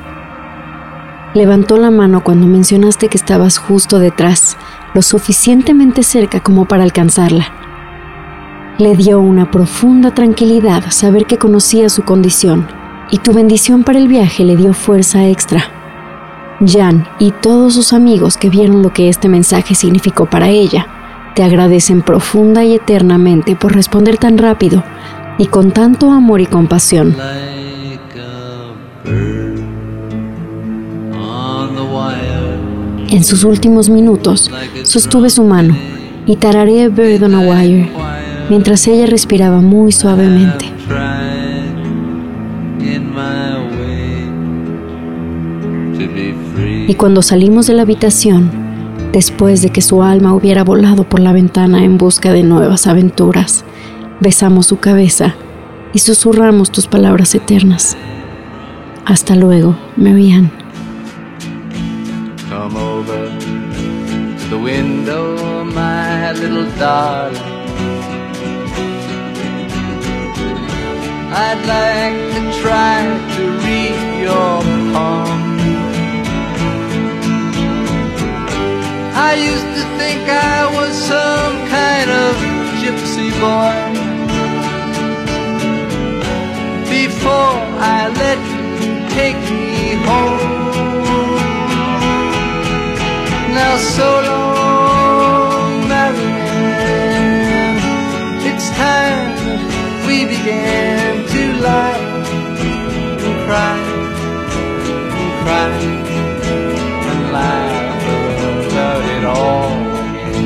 Levantó 1.35 1.79
la 1.79 1.91
mano 1.91 2.23
cuando 2.23 2.47
mencionaste 2.47 3.09
que 3.09 3.19
estabas 3.19 3.59
justo 3.59 3.99
detrás, 3.99 4.57
lo 4.95 5.03
suficientemente 5.03 6.05
cerca 6.05 6.39
como 6.39 6.67
para 6.67 6.85
alcanzarla. 6.85 7.64
Le 8.77 8.97
dio 8.97 9.21
una 9.21 9.53
profunda 9.53 10.13
tranquilidad 10.13 10.91
saber 10.91 11.27
que 11.27 11.39
conocía 11.39 11.89
su 11.89 12.03
condición 12.03 12.67
y 13.13 13.19
tu 13.19 13.33
bendición 13.33 13.85
para 13.85 14.01
el 14.01 14.09
viaje 14.09 14.45
le 14.45 14.57
dio 14.57 14.73
fuerza 14.73 15.29
extra. 15.29 15.63
Jan 16.67 17.07
y 17.21 17.31
todos 17.31 17.75
sus 17.75 17.93
amigos 17.93 18.37
que 18.37 18.51
vieron 18.51 18.83
lo 18.83 18.93
que 18.93 19.09
este 19.09 19.29
mensaje 19.29 19.77
significó 19.77 20.27
para 20.27 20.49
ella, 20.49 20.89
te 21.37 21.45
agradecen 21.45 22.03
profunda 22.03 22.65
y 22.65 22.75
eternamente 22.75 23.55
por 23.55 23.77
responder 23.77 24.19
tan 24.19 24.39
rápido 24.39 24.83
y 25.39 25.47
con 25.47 25.71
tanto 25.71 26.11
amor 26.11 26.41
y 26.41 26.47
compasión. 26.47 27.15
En 33.09 33.23
sus 33.23 33.45
últimos 33.45 33.89
minutos, 33.89 34.51
sostuve 34.83 35.31
su 35.31 35.45
mano 35.45 35.77
y 36.27 36.35
tarareé 36.35 36.89
Bird 36.89 37.23
on 37.23 37.35
a 37.37 37.41
Wire 37.41 38.04
mientras 38.49 38.87
ella 38.87 39.07
respiraba 39.07 39.61
muy 39.61 39.93
suavemente. 39.93 40.71
Y 46.87 46.95
cuando 46.95 47.23
salimos 47.23 47.67
de 47.67 47.75
la 47.75 47.83
habitación, 47.83 48.51
después 49.13 49.63
de 49.63 49.71
que 49.71 49.81
su 49.81 50.03
alma 50.03 50.35
hubiera 50.35 50.65
volado 50.65 51.05
por 51.05 51.21
la 51.21 51.33
ventana 51.33 51.85
en 51.85 51.97
busca 51.99 52.33
de 52.33 52.43
nuevas 52.43 52.87
aventuras, 52.87 53.65
besamos 54.21 54.67
su 54.67 54.79
cabeza 54.79 55.35
y 55.93 56.01
susurramos 56.01 56.71
tus 56.71 56.87
palabras 56.87 57.35
eternas. 57.35 57.97
Hasta 59.07 59.35
luego, 59.35 59.77
Marianne. 59.97 60.51
Come 62.49 62.77
over 62.77 63.31
to 64.39 64.49
the 64.51 64.57
window, 64.57 65.65
my 65.65 66.33
little 66.33 66.67
darling. 66.79 67.54
I'd 71.37 71.67
like 71.67 72.15
to 72.35 72.43
try 72.63 73.03
to 73.35 73.43
read 73.67 73.99
your 74.23 74.63
palm. 74.93 75.59
I 79.17 79.35
used 79.35 79.71
to 79.79 79.83
think 79.99 80.23
I 80.31 80.71
was 80.77 80.95
some 80.95 81.57
kind 81.75 82.09
of 82.25 82.37
gypsy 82.79 83.31
boy. 83.43 83.75
Before 86.89 87.59
I 87.83 88.09
let 88.23 88.39
you 88.85 88.95
take 89.19 89.41
me 89.51 89.99
home. 90.07 90.39
Now 93.59 93.75
so 93.77 94.09
long, 94.31 95.89
Marianne. 95.89 97.81
It's 98.47 98.71
time 98.79 99.35
light 101.65 101.97
and 103.27 103.37
cry 103.47 103.79
and 105.21 105.33
cry 105.43 105.71
and 107.11 107.23
laugh 107.33 108.05
about 108.69 109.03
it 109.15 109.25
all 109.25 109.73
again. 110.29 110.45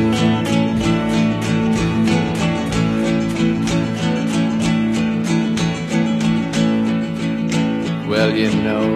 Well, 8.08 8.30
you 8.40 8.50
know 8.66 8.86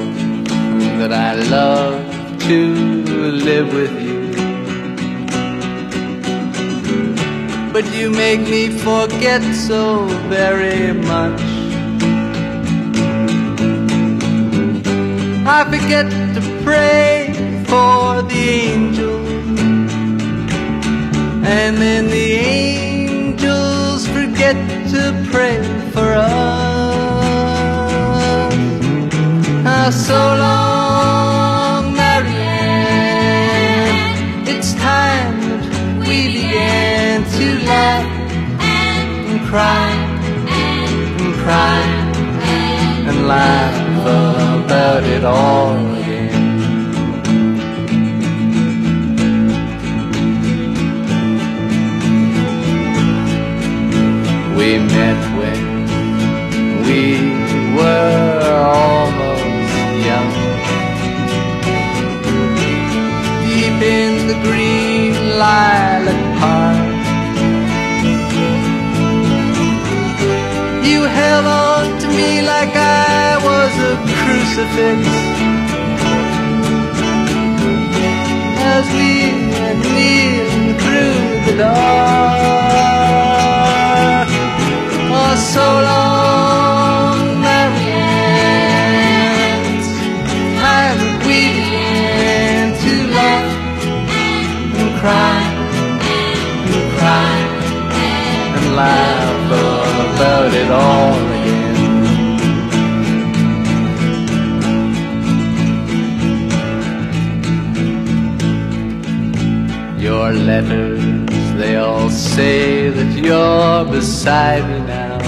that 1.00 1.12
I 1.12 1.34
love 1.58 1.94
to 2.42 2.60
live 3.48 3.68
with 3.74 3.94
you. 4.06 4.22
But 7.72 7.84
you 7.92 8.10
make 8.10 8.40
me 8.40 8.68
forget 8.68 9.42
so 9.54 10.06
very 10.28 10.92
much. 10.92 11.61
I 15.44 15.64
forget 15.64 16.06
to 16.34 16.40
pray 16.62 17.32
for 17.66 18.22
the 18.22 18.48
angels, 18.70 19.58
and 21.44 21.76
then 21.78 22.06
the 22.06 22.34
angels 22.34 24.06
forget 24.06 24.54
to 24.92 25.12
pray 25.32 25.58
for 25.90 26.14
us. 26.14 26.32
Ah, 29.66 29.90
so 29.90 30.14
long, 30.14 31.92
Marianne. 31.96 32.38
It's 34.46 34.74
time 34.74 35.40
that 35.40 36.06
we 36.06 36.18
began 36.38 37.24
to 37.24 37.46
laugh 37.66 38.06
and 38.60 39.40
cry 39.50 39.90
and 40.46 41.34
cry 41.42 41.82
and 43.08 43.26
laugh 43.26 43.81
about 44.06 45.04
it 45.04 45.24
all 45.24 45.76
again. 45.96 46.42
We 54.56 54.78
met 54.78 55.20
when 55.38 55.62
we 56.86 57.02
were 57.76 58.42
almost 58.74 59.44
young. 60.08 60.32
Deep 63.46 63.82
in 63.82 64.26
the 64.26 64.38
green 64.42 65.14
lilac 65.38 66.22
park. 66.40 66.92
You 70.84 71.02
held 71.04 71.61
me 72.22 72.42
like 72.42 72.74
I 72.74 73.38
was 73.48 73.72
a 73.90 73.94
crucifix. 74.20 75.00
As 78.74 78.86
we 78.96 79.10
kneeled 79.94 80.76
through 80.82 81.16
the 81.46 81.54
dark. 81.58 81.91
Say 112.42 112.90
that 112.96 113.12
you're 113.26 113.84
beside 113.96 114.64
me 114.70 114.78
now. 114.98 115.18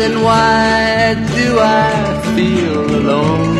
Then 0.00 0.14
why 0.26 1.14
do 1.36 1.46
I 1.86 1.90
feel 2.34 2.84
alone? 3.00 3.56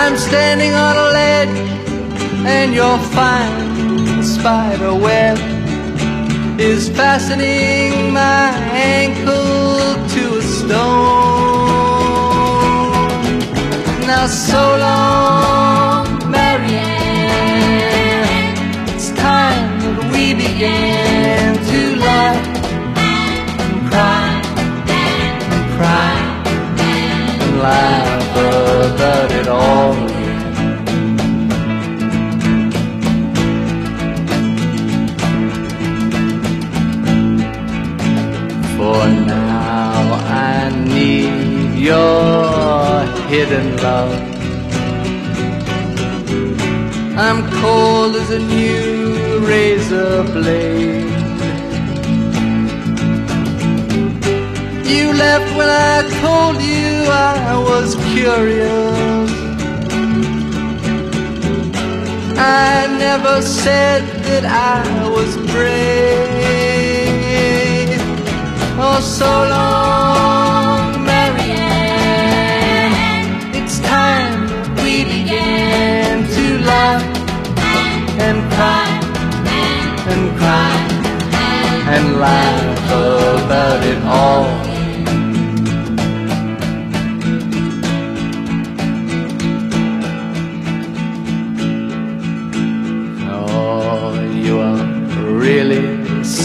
I'm 0.00 0.16
standing 0.28 0.74
on 0.86 0.94
a 1.06 1.08
ledge 1.20 1.58
and 2.56 2.68
your 2.80 2.96
fine 3.16 4.22
spider 4.34 4.94
web 5.08 5.38
is 6.70 6.82
fastening 7.00 8.12
my 8.22 8.48
ankle 8.98 9.80
to 10.14 10.22
a 10.40 10.44
stone. 10.58 11.62
Now, 14.10 14.26
so 14.26 14.62
long, 14.86 15.91
we 20.62 21.21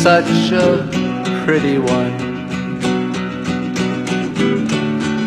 such 0.07 0.51
a 0.53 0.87
pretty 1.43 1.77
one. 1.77 2.15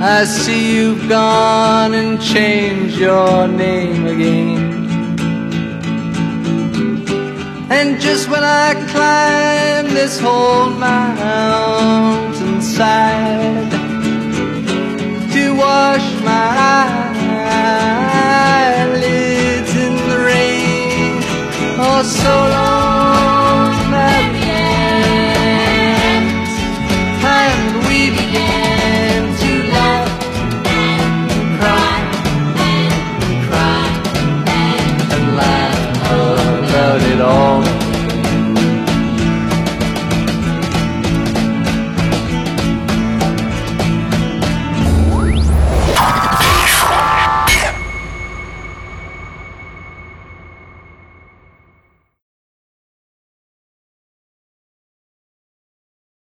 I 0.02 0.24
see 0.24 0.74
you've 0.74 1.06
gone 1.06 1.92
and 1.92 2.18
changed 2.18 2.96
your 2.96 3.46
name 3.46 4.06
again. 4.06 4.58
And 7.70 8.00
just 8.00 8.30
when 8.30 8.42
I 8.42 8.72
climb 8.92 9.92
this 10.00 10.18
whole 10.18 10.70
mountainside 10.70 13.70
to 15.34 15.42
wash 15.64 16.06
my 16.30 16.46
eyelids 18.72 19.72
in 19.86 19.94
the 20.10 20.18
rain, 20.32 21.12
oh, 21.84 22.02
so 22.02 22.34
long. 22.56 22.99